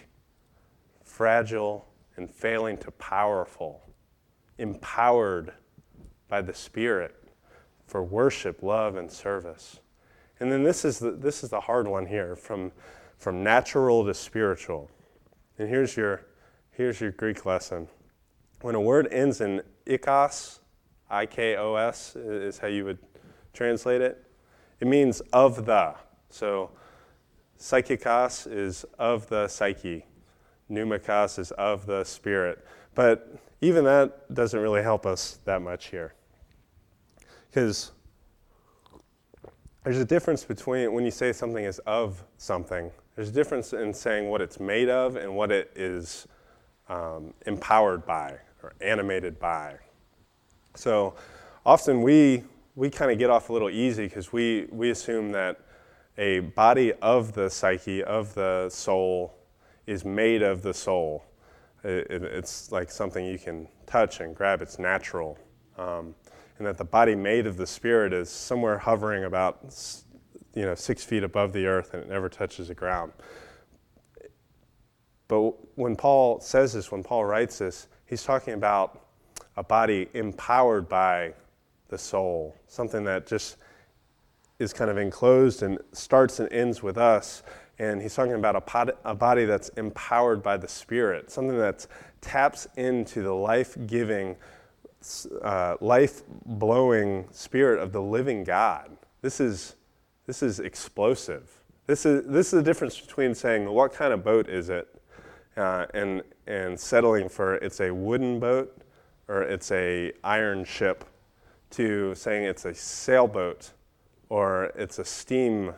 fragile, 1.04 1.88
and 2.16 2.30
failing 2.30 2.76
to 2.78 2.90
powerful, 2.92 3.82
empowered 4.58 5.52
by 6.28 6.42
the 6.42 6.54
Spirit 6.54 7.14
for 7.86 8.02
worship, 8.02 8.62
love, 8.62 8.96
and 8.96 9.10
service. 9.10 9.80
And 10.40 10.50
then 10.52 10.62
this 10.64 10.84
is 10.84 10.98
the, 10.98 11.12
this 11.12 11.42
is 11.44 11.50
the 11.50 11.60
hard 11.60 11.88
one 11.88 12.06
here 12.06 12.36
from, 12.36 12.72
from 13.16 13.42
natural 13.42 14.04
to 14.04 14.12
spiritual. 14.12 14.90
And 15.58 15.68
here's 15.68 15.96
your, 15.96 16.26
here's 16.72 17.00
your 17.00 17.12
Greek 17.12 17.46
lesson. 17.46 17.88
When 18.60 18.74
a 18.74 18.80
word 18.80 19.08
ends 19.12 19.40
in 19.40 19.62
ikos, 19.86 20.60
I 21.08 21.26
K 21.26 21.56
O 21.56 21.74
S 21.74 22.16
is 22.16 22.58
how 22.58 22.68
you 22.68 22.84
would 22.84 22.98
translate 23.52 24.00
it, 24.00 24.24
it 24.80 24.86
means 24.88 25.20
of 25.32 25.66
the. 25.66 25.94
So 26.30 26.70
psychikos 27.58 28.50
is 28.50 28.84
of 28.98 29.28
the 29.28 29.48
psyche, 29.48 30.04
pneumatikos 30.70 31.38
is 31.38 31.50
of 31.52 31.86
the 31.86 32.04
spirit. 32.04 32.66
But 32.94 33.38
even 33.60 33.84
that 33.84 34.32
doesn't 34.34 34.60
really 34.60 34.82
help 34.82 35.06
us 35.06 35.38
that 35.44 35.62
much 35.62 35.86
here. 35.86 36.14
Because 37.48 37.92
there's 39.84 39.98
a 39.98 40.04
difference 40.04 40.44
between 40.44 40.92
when 40.92 41.04
you 41.04 41.10
say 41.10 41.32
something 41.32 41.64
is 41.64 41.78
of 41.80 42.24
something, 42.36 42.90
there's 43.14 43.28
a 43.28 43.32
difference 43.32 43.72
in 43.72 43.94
saying 43.94 44.28
what 44.28 44.40
it's 44.40 44.60
made 44.60 44.88
of 44.88 45.16
and 45.16 45.34
what 45.34 45.50
it 45.50 45.72
is 45.74 46.26
um, 46.88 47.32
empowered 47.46 48.06
by 48.06 48.38
or 48.62 48.74
animated 48.80 49.38
by. 49.38 49.76
So 50.74 51.14
often 51.64 52.02
we, 52.02 52.44
we 52.74 52.90
kind 52.90 53.10
of 53.10 53.18
get 53.18 53.30
off 53.30 53.48
a 53.48 53.52
little 53.52 53.70
easy 53.70 54.04
because 54.04 54.32
we, 54.32 54.66
we 54.70 54.90
assume 54.90 55.32
that 55.32 55.60
a 56.18 56.40
body 56.40 56.92
of 56.94 57.32
the 57.32 57.50
psyche, 57.50 58.02
of 58.02 58.34
the 58.34 58.68
soul, 58.70 59.34
is 59.86 60.04
made 60.04 60.42
of 60.42 60.62
the 60.62 60.74
soul. 60.74 61.24
It, 61.84 62.10
it, 62.10 62.22
it's 62.22 62.72
like 62.72 62.90
something 62.90 63.24
you 63.24 63.38
can 63.38 63.68
touch 63.86 64.20
and 64.20 64.34
grab, 64.34 64.62
it's 64.62 64.78
natural. 64.78 65.38
Um, 65.78 66.14
and 66.58 66.66
that 66.66 66.78
the 66.78 66.84
body 66.84 67.14
made 67.14 67.46
of 67.46 67.56
the 67.56 67.66
spirit 67.66 68.12
is 68.12 68.30
somewhere 68.30 68.78
hovering 68.78 69.24
about 69.24 69.60
you 70.54 70.62
know 70.62 70.74
six 70.74 71.04
feet 71.04 71.22
above 71.22 71.52
the 71.52 71.66
earth 71.66 71.92
and 71.92 72.02
it 72.02 72.08
never 72.08 72.28
touches 72.28 72.68
the 72.68 72.74
ground 72.74 73.12
but 75.28 75.52
when 75.76 75.96
paul 75.96 76.40
says 76.40 76.72
this 76.72 76.90
when 76.90 77.02
paul 77.02 77.24
writes 77.24 77.58
this 77.58 77.88
he's 78.06 78.22
talking 78.22 78.54
about 78.54 79.06
a 79.56 79.62
body 79.62 80.08
empowered 80.14 80.88
by 80.88 81.32
the 81.88 81.98
soul 81.98 82.54
something 82.66 83.04
that 83.04 83.26
just 83.26 83.56
is 84.58 84.72
kind 84.72 84.90
of 84.90 84.98
enclosed 84.98 85.62
and 85.62 85.78
starts 85.92 86.40
and 86.40 86.50
ends 86.52 86.82
with 86.82 86.98
us 86.98 87.42
and 87.78 88.00
he's 88.00 88.14
talking 88.14 88.32
about 88.32 88.56
a, 88.56 88.60
pot, 88.60 88.88
a 89.04 89.14
body 89.14 89.44
that's 89.44 89.68
empowered 89.70 90.42
by 90.42 90.56
the 90.56 90.68
spirit 90.68 91.30
something 91.30 91.58
that 91.58 91.86
taps 92.20 92.66
into 92.76 93.22
the 93.22 93.32
life-giving 93.32 94.36
uh, 95.42 95.76
life 95.80 96.22
blowing 96.44 97.26
spirit 97.30 97.80
of 97.80 97.92
the 97.92 98.02
living 98.02 98.44
God. 98.44 98.96
This 99.22 99.40
is, 99.40 99.76
this 100.26 100.42
is 100.42 100.60
explosive. 100.60 101.50
This 101.86 102.04
is, 102.04 102.26
this 102.26 102.46
is 102.46 102.52
the 102.52 102.62
difference 102.62 103.00
between 103.00 103.34
saying, 103.34 103.68
what 103.68 103.92
kind 103.92 104.12
of 104.12 104.24
boat 104.24 104.48
is 104.48 104.68
it, 104.68 104.95
uh, 105.56 105.86
and, 105.94 106.22
and 106.46 106.78
settling 106.78 107.28
for 107.28 107.56
it's 107.56 107.80
a 107.80 107.92
wooden 107.92 108.38
boat 108.38 108.76
or 109.28 109.42
it's 109.42 109.72
a 109.72 110.12
iron 110.22 110.64
ship, 110.64 111.04
to 111.70 112.14
saying 112.14 112.44
it's 112.44 112.64
a 112.64 112.74
sailboat 112.74 113.72
or 114.28 114.72
it's 114.76 114.98
a 114.98 115.04
steam 115.04 115.72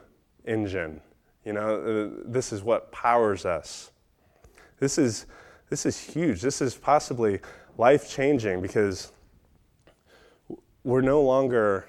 engine. 0.44 1.00
You 1.44 1.54
know, 1.54 1.76
uh, 1.76 2.22
this 2.26 2.52
is 2.52 2.62
what 2.62 2.92
powers 2.92 3.46
us. 3.46 3.90
This 4.78 4.98
is, 4.98 5.26
this 5.70 5.86
is 5.86 5.98
huge. 5.98 6.42
This 6.42 6.60
is 6.60 6.74
possibly 6.74 7.40
life 7.78 8.08
changing 8.10 8.60
because 8.60 9.12
we're 10.84 11.00
no 11.00 11.22
longer 11.22 11.88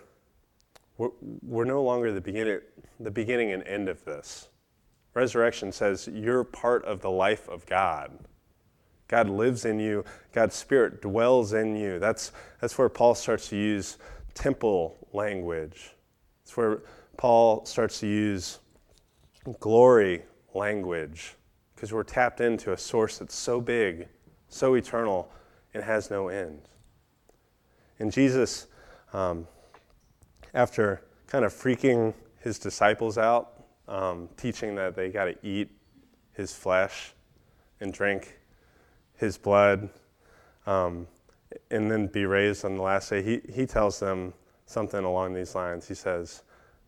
we're, 0.99 1.09
we're 1.41 1.65
no 1.65 1.81
longer 1.81 2.11
the 2.11 2.21
beginning, 2.21 2.59
the 2.99 3.09
beginning 3.09 3.53
and 3.53 3.63
end 3.63 3.87
of 3.87 4.03
this. 4.03 4.49
Resurrection 5.13 5.71
says 5.71 6.09
you're 6.11 6.43
part 6.43 6.85
of 6.85 7.01
the 7.01 7.09
life 7.09 7.47
of 7.49 7.65
God. 7.65 8.11
God 9.07 9.27
lives 9.27 9.65
in 9.65 9.79
you. 9.79 10.05
God's 10.31 10.55
Spirit 10.55 11.01
dwells 11.01 11.53
in 11.53 11.75
you. 11.75 11.97
That's, 11.99 12.31
that's 12.61 12.77
where 12.77 12.89
Paul 12.89 13.15
starts 13.15 13.49
to 13.49 13.55
use 13.55 13.97
temple 14.35 14.95
language. 15.11 15.95
It's 16.43 16.55
where 16.55 16.83
Paul 17.17 17.65
starts 17.65 17.99
to 18.01 18.07
use 18.07 18.59
glory 19.59 20.23
language 20.53 21.35
because 21.75 21.91
we're 21.91 22.03
tapped 22.03 22.39
into 22.39 22.71
a 22.73 22.77
source 22.77 23.17
that's 23.17 23.35
so 23.35 23.59
big, 23.59 24.07
so 24.47 24.75
eternal, 24.75 25.31
and 25.73 25.83
has 25.83 26.11
no 26.11 26.27
end. 26.27 26.61
And 27.97 28.11
Jesus 28.11 28.67
um, 29.13 29.47
after 30.53 31.01
kind 31.27 31.45
of 31.45 31.53
freaking 31.53 32.13
his 32.41 32.59
disciples 32.59 33.17
out, 33.17 33.58
um, 33.89 34.29
teaching 34.37 34.75
that 34.75 34.95
they 34.95 35.09
got 35.09 35.25
to 35.25 35.35
eat 35.45 35.69
his 36.33 36.53
flesh 36.53 37.13
and 37.81 37.91
drink 37.91 38.39
his 39.17 39.37
blood, 39.37 39.89
um, 40.65 41.07
and 41.71 41.91
then 41.91 42.07
be 42.07 42.25
raised 42.25 42.63
on 42.63 42.75
the 42.75 42.81
last 42.81 43.09
day, 43.09 43.21
he, 43.21 43.41
he 43.51 43.65
tells 43.65 43.99
them 43.99 44.33
something 44.65 45.03
along 45.03 45.33
these 45.33 45.55
lines. 45.55 45.87
He 45.87 45.95
says, 45.95 46.43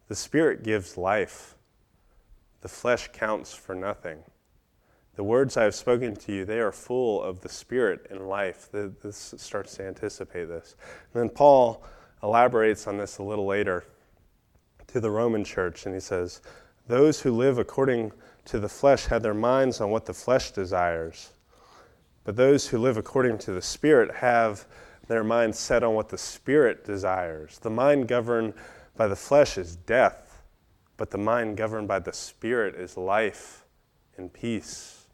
The 0.07 0.15
Spirit 0.15 0.63
gives 0.63 0.97
life, 0.97 1.55
the 2.61 2.69
flesh 2.69 3.09
counts 3.11 3.53
for 3.53 3.75
nothing. 3.75 4.19
The 5.15 5.23
words 5.23 5.57
I 5.57 5.63
have 5.63 5.75
spoken 5.75 6.15
to 6.15 6.31
you, 6.31 6.45
they 6.45 6.59
are 6.59 6.71
full 6.71 7.21
of 7.21 7.41
the 7.41 7.49
Spirit 7.49 8.07
and 8.09 8.29
life. 8.29 8.69
This 8.71 9.33
starts 9.37 9.75
to 9.75 9.85
anticipate 9.85 10.45
this. 10.45 10.75
And 11.13 11.21
then 11.21 11.29
Paul 11.29 11.83
elaborates 12.23 12.87
on 12.87 12.97
this 12.97 13.17
a 13.17 13.23
little 13.23 13.45
later 13.45 13.83
to 14.87 14.99
the 14.99 15.11
Roman 15.11 15.43
church, 15.43 15.85
and 15.85 15.93
he 15.93 15.99
says, 15.99 16.41
Those 16.87 17.21
who 17.21 17.31
live 17.31 17.57
according 17.57 18.11
to 18.45 18.59
the 18.59 18.69
flesh 18.69 19.05
have 19.05 19.21
their 19.21 19.33
minds 19.33 19.81
on 19.81 19.89
what 19.89 20.05
the 20.05 20.13
flesh 20.13 20.51
desires, 20.51 21.31
but 22.23 22.35
those 22.35 22.67
who 22.67 22.77
live 22.77 22.97
according 22.97 23.37
to 23.39 23.51
the 23.51 23.61
Spirit 23.61 24.15
have 24.15 24.65
their 25.07 25.23
minds 25.23 25.59
set 25.59 25.83
on 25.83 25.93
what 25.93 26.09
the 26.09 26.17
Spirit 26.17 26.85
desires. 26.85 27.59
The 27.59 27.69
mind 27.69 28.07
governed 28.07 28.53
by 28.95 29.07
the 29.07 29.15
flesh 29.15 29.57
is 29.57 29.75
death, 29.75 30.43
but 30.97 31.11
the 31.11 31.17
mind 31.17 31.57
governed 31.57 31.87
by 31.87 31.99
the 31.99 32.13
Spirit 32.13 32.75
is 32.75 32.97
life 32.97 33.65
and 34.17 34.31
peace. 34.31 35.05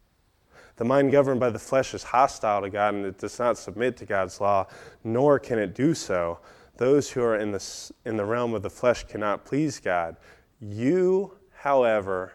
The 0.77 0.86
mind 0.86 1.12
governed 1.12 1.39
by 1.39 1.49
the 1.49 1.60
flesh 1.60 1.93
is 1.93 2.03
hostile 2.03 2.62
to 2.62 2.69
God 2.69 2.93
and 2.93 3.06
it 3.06 3.17
does 3.17 3.39
not 3.39 3.58
submit 3.58 3.97
to 3.97 4.06
God's 4.06 4.39
law, 4.39 4.67
nor 5.03 5.39
can 5.39 5.58
it 5.58 5.73
do 5.73 5.93
so. 5.93 6.39
Those 6.77 7.10
who 7.10 7.23
are 7.23 7.38
in 7.38 7.51
the, 7.51 7.91
in 8.06 8.17
the 8.17 8.25
realm 8.25 8.53
of 8.53 8.62
the 8.62 8.69
flesh 8.69 9.03
cannot 9.03 9.43
please 9.45 9.80
God. 9.80 10.17
You, 10.60 11.37
however, 11.67 12.32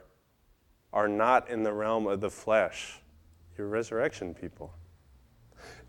are 0.93 1.09
not 1.09 1.49
in 1.49 1.63
the 1.63 1.73
realm 1.73 2.07
of 2.07 2.21
the 2.21 2.29
flesh. 2.29 3.01
You're 3.57 3.67
resurrection 3.67 4.35
people. 4.35 4.75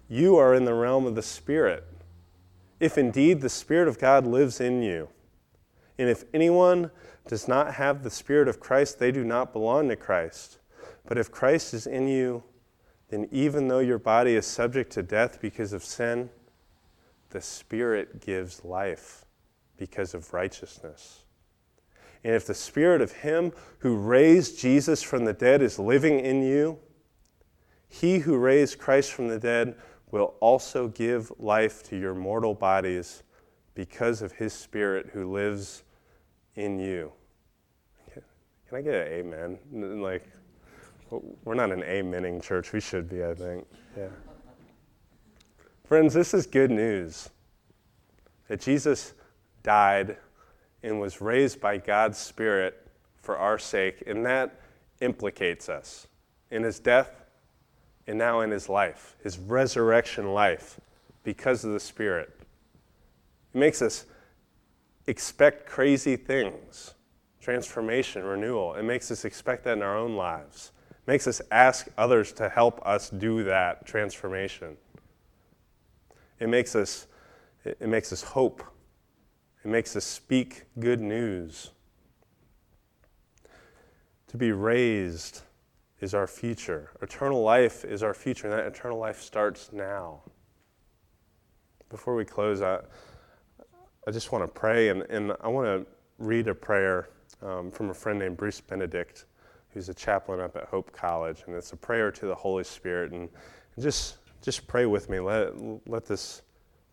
You 0.08 0.38
are 0.38 0.54
in 0.54 0.64
the 0.64 0.74
realm 0.74 1.06
of 1.06 1.16
the 1.16 1.22
Spirit. 1.22 1.86
If 2.80 2.98
indeed 2.98 3.42
the 3.42 3.50
Spirit 3.50 3.90
of 3.90 4.00
God 4.00 4.26
lives 4.26 4.62
in 4.62 4.82
you, 4.82 5.10
and 6.00 6.10
if 6.10 6.24
anyone 6.34 6.90
does 7.28 7.46
not 7.46 7.74
have 7.74 8.02
the 8.02 8.10
Spirit 8.10 8.48
of 8.48 8.62
Christ, 8.62 8.98
they 8.98 9.12
do 9.12 9.26
not 9.26 9.52
belong 9.52 9.90
to 9.90 9.98
Christ. 9.98 10.60
But 11.06 11.18
if 11.18 11.30
Christ 11.30 11.74
is 11.74 11.86
in 11.86 12.08
you, 12.08 12.44
then 13.10 13.28
even 13.30 13.68
though 13.68 13.80
your 13.80 14.00
body 14.00 14.36
is 14.36 14.46
subject 14.46 14.90
to 14.94 15.04
death 15.04 15.42
because 15.42 15.74
of 15.74 15.84
sin, 15.84 16.30
the 17.32 17.42
Spirit 17.42 18.22
gives 18.22 18.64
life 18.64 19.26
because 19.76 20.14
of 20.14 20.32
righteousness. 20.32 21.23
And 22.24 22.36
if 22.36 22.46
the 22.46 22.54
spirit 22.54 23.02
of 23.02 23.12
him 23.12 23.52
who 23.80 23.98
raised 23.98 24.58
Jesus 24.58 25.04
from 25.04 25.26
the 25.26 25.34
dead 25.34 25.62
is 25.62 25.78
living 25.78 26.20
in 26.20 26.42
you, 26.42 26.80
he 27.90 28.20
who 28.20 28.38
raised 28.38 28.80
Christ 28.80 29.12
from 29.12 29.28
the 29.28 29.40
dead 29.40 29.76
will 30.12 30.36
also 30.40 30.88
give 30.88 31.32
life 31.40 31.84
to 31.84 31.98
your 31.98 32.16
mortal 32.16 32.54
bodies 32.54 33.24
because 33.76 34.22
of 34.22 34.32
his 34.32 34.54
spirit 34.54 35.10
who 35.12 35.32
lives 35.32 35.84
in 36.56 36.80
you. 36.80 37.12
Can 38.14 38.78
I 38.78 38.82
get 38.82 38.96
an 38.96 39.14
amen? 39.14 39.60
Like, 40.02 40.28
we're 41.44 41.54
not 41.54 41.72
an 41.72 41.82
amening 41.82 42.42
church. 42.42 42.72
We 42.72 42.80
should 42.80 43.10
be, 43.10 43.24
I 43.24 43.34
think. 43.36 43.68
Yeah. 43.98 44.08
Friends, 45.86 46.14
this 46.14 46.34
is 46.34 46.48
good 46.48 46.72
news 46.72 47.30
that 48.48 48.62
Jesus 48.62 49.14
died 49.62 50.18
and 50.84 51.00
was 51.00 51.22
raised 51.22 51.60
by 51.62 51.78
God's 51.78 52.18
Spirit 52.18 52.88
for 53.22 53.38
our 53.38 53.58
sake, 53.58 54.04
and 54.06 54.26
that 54.26 54.60
implicates 55.00 55.70
us 55.70 56.08
in 56.52 56.64
his 56.64 56.80
death 56.80 57.24
and 58.06 58.18
now 58.18 58.42
in 58.42 58.52
his 58.52 58.68
life, 58.70 59.16
his 59.24 59.38
resurrection 59.40 60.34
life, 60.34 60.80
because 61.24 61.64
of 61.64 61.72
the 61.72 61.80
Spirit. 61.80 62.30
It 63.54 63.58
makes 63.58 63.82
us 63.82 64.06
expect 65.08 65.66
crazy 65.66 66.16
things 66.16 66.96
transformation, 67.40 68.24
renewal. 68.24 68.74
It 68.76 68.84
makes 68.84 69.12
us 69.12 69.26
expect 69.26 69.66
that 69.66 69.74
in 69.74 69.84
our 69.84 69.98
own 69.98 70.16
lives. 70.16 70.72
It 70.90 71.08
makes 71.08 71.28
us 71.28 71.42
ask 71.52 71.88
others 71.98 72.32
to 72.34 72.48
help 72.48 72.82
us 72.86 73.10
do 73.10 73.44
that 73.44 73.86
transformation. 73.86 74.78
It 76.40 76.48
makes 76.48 76.74
us, 76.74 77.08
it 77.66 77.90
makes 77.90 78.14
us 78.14 78.24
hope. 78.24 78.64
It 79.64 79.70
makes 79.70 79.96
us 79.96 80.04
speak 80.04 80.64
good 80.80 81.00
news. 81.00 81.72
To 84.28 84.38
be 84.38 84.52
raised 84.52 85.42
is 86.02 86.14
our 86.14 86.28
future. 86.28 86.90
Eternal 87.02 87.42
life 87.42 87.86
is 87.86 88.04
our 88.04 88.14
future, 88.14 88.48
and 88.48 88.58
that 88.58 88.66
eternal 88.66 88.98
life 88.98 89.22
starts 89.22 89.72
now. 89.72 90.22
Before 91.90 92.16
we 92.16 92.26
close, 92.26 92.62
I, 92.62 92.80
I 94.06 94.12
just 94.12 94.34
want 94.34 94.44
to 94.44 94.48
pray, 94.48 94.90
and, 94.90 95.04
and 95.04 95.32
I 95.40 95.48
want 95.48 95.68
to 95.68 95.86
read 96.18 96.48
a 96.50 96.56
prayer 96.56 97.10
um, 97.42 97.72
from 97.72 97.90
a 97.90 97.94
friend 97.94 98.20
named 98.20 98.36
Bruce 98.36 98.60
Benedict, 98.60 99.26
who's 99.70 99.88
a 99.88 99.94
chaplain 99.94 100.42
up 100.42 100.58
at 100.58 100.66
Hope 100.66 100.92
College, 100.92 101.44
and 101.48 101.56
it's 101.56 101.72
a 101.72 101.78
prayer 101.78 102.12
to 102.12 102.26
the 102.26 102.36
Holy 102.36 102.66
Spirit. 102.66 103.14
And, 103.14 103.30
and 103.76 103.84
just, 103.84 104.18
just 104.42 104.68
pray 104.68 104.88
with 104.88 105.10
me. 105.10 105.20
Let, 105.22 105.54
let 105.88 106.06
this 106.06 106.42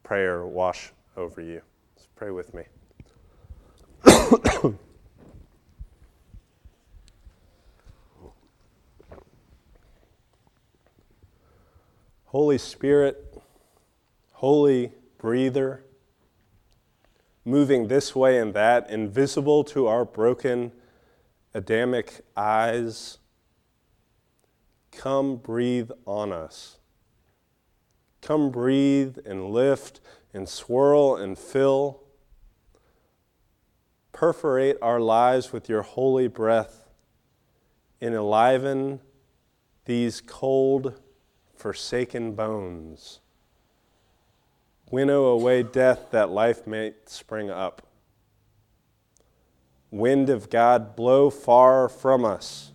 prayer 0.04 0.46
wash 0.46 0.92
over 1.16 1.40
you. 1.40 1.62
Pray 2.20 2.30
with 2.30 2.52
me. 2.52 2.64
Holy 12.26 12.58
Spirit, 12.58 13.40
Holy 14.32 14.92
Breather, 15.16 15.82
moving 17.46 17.88
this 17.88 18.14
way 18.14 18.36
and 18.36 18.52
that, 18.52 18.90
invisible 18.90 19.64
to 19.64 19.86
our 19.86 20.04
broken 20.04 20.72
Adamic 21.54 22.20
eyes, 22.36 23.16
come 24.92 25.36
breathe 25.36 25.90
on 26.04 26.34
us. 26.34 26.76
Come 28.20 28.50
breathe 28.50 29.16
and 29.24 29.48
lift 29.48 30.02
and 30.34 30.46
swirl 30.46 31.16
and 31.16 31.38
fill. 31.38 32.02
Perforate 34.20 34.76
our 34.82 35.00
lives 35.00 35.50
with 35.50 35.70
your 35.70 35.80
holy 35.80 36.28
breath 36.28 36.84
and 38.02 38.14
enliven 38.14 39.00
these 39.86 40.20
cold, 40.20 41.00
forsaken 41.54 42.32
bones. 42.32 43.20
Winnow 44.90 45.24
away 45.24 45.62
death 45.62 46.10
that 46.10 46.28
life 46.28 46.66
may 46.66 46.92
spring 47.06 47.48
up. 47.48 47.80
Wind 49.90 50.28
of 50.28 50.50
God, 50.50 50.94
blow 50.94 51.30
far 51.30 51.88
from 51.88 52.22
us. 52.22 52.72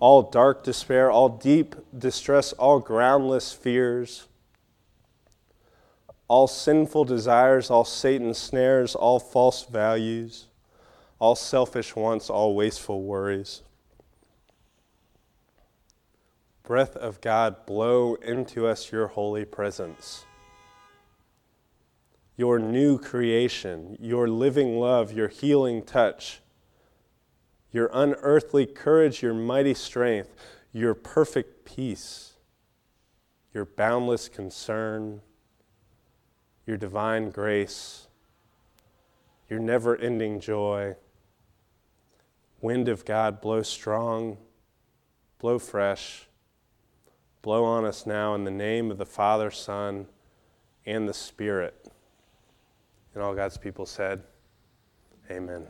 All 0.00 0.22
dark 0.22 0.64
despair, 0.64 1.08
all 1.08 1.28
deep 1.28 1.76
distress, 1.96 2.52
all 2.54 2.80
groundless 2.80 3.52
fears, 3.52 4.26
all 6.30 6.46
sinful 6.46 7.04
desires, 7.04 7.70
all 7.70 7.84
Satan's 7.84 8.38
snares, 8.38 8.94
all 8.94 9.18
false 9.18 9.64
values, 9.64 10.46
all 11.18 11.34
selfish 11.34 11.96
wants, 11.96 12.30
all 12.30 12.54
wasteful 12.54 13.02
worries 13.02 13.62
breath 16.70 16.94
of 16.94 17.20
God, 17.20 17.66
blow 17.66 18.14
into 18.14 18.64
us 18.64 18.92
your 18.92 19.08
holy 19.08 19.44
presence. 19.44 20.24
Your 22.36 22.60
new 22.60 22.96
creation, 22.96 23.96
your 23.98 24.28
living 24.28 24.78
love, 24.78 25.12
your 25.12 25.26
healing 25.26 25.82
touch, 25.82 26.42
your 27.72 27.90
unearthly 27.92 28.66
courage, 28.66 29.20
your 29.20 29.34
mighty 29.34 29.74
strength, 29.74 30.32
your 30.72 30.94
perfect 30.94 31.64
peace, 31.64 32.34
your 33.52 33.64
boundless 33.64 34.28
concern, 34.28 35.22
your 36.66 36.76
divine 36.76 37.30
grace, 37.30 38.06
your 39.48 39.58
never 39.58 39.96
ending 39.96 40.40
joy. 40.40 40.94
Wind 42.60 42.88
of 42.88 43.04
God, 43.04 43.40
blow 43.40 43.62
strong, 43.62 44.36
blow 45.38 45.58
fresh 45.58 46.28
Blow 47.42 47.64
on 47.64 47.86
us 47.86 48.04
now 48.04 48.34
in 48.34 48.44
the 48.44 48.50
name 48.50 48.90
of 48.90 48.98
the 48.98 49.06
Father, 49.06 49.50
Son, 49.50 50.06
and 50.84 51.08
the 51.08 51.14
Spirit. 51.14 51.90
And 53.14 53.22
all 53.22 53.34
God's 53.34 53.56
people 53.56 53.86
said, 53.86 54.22
Amen. 55.30 55.66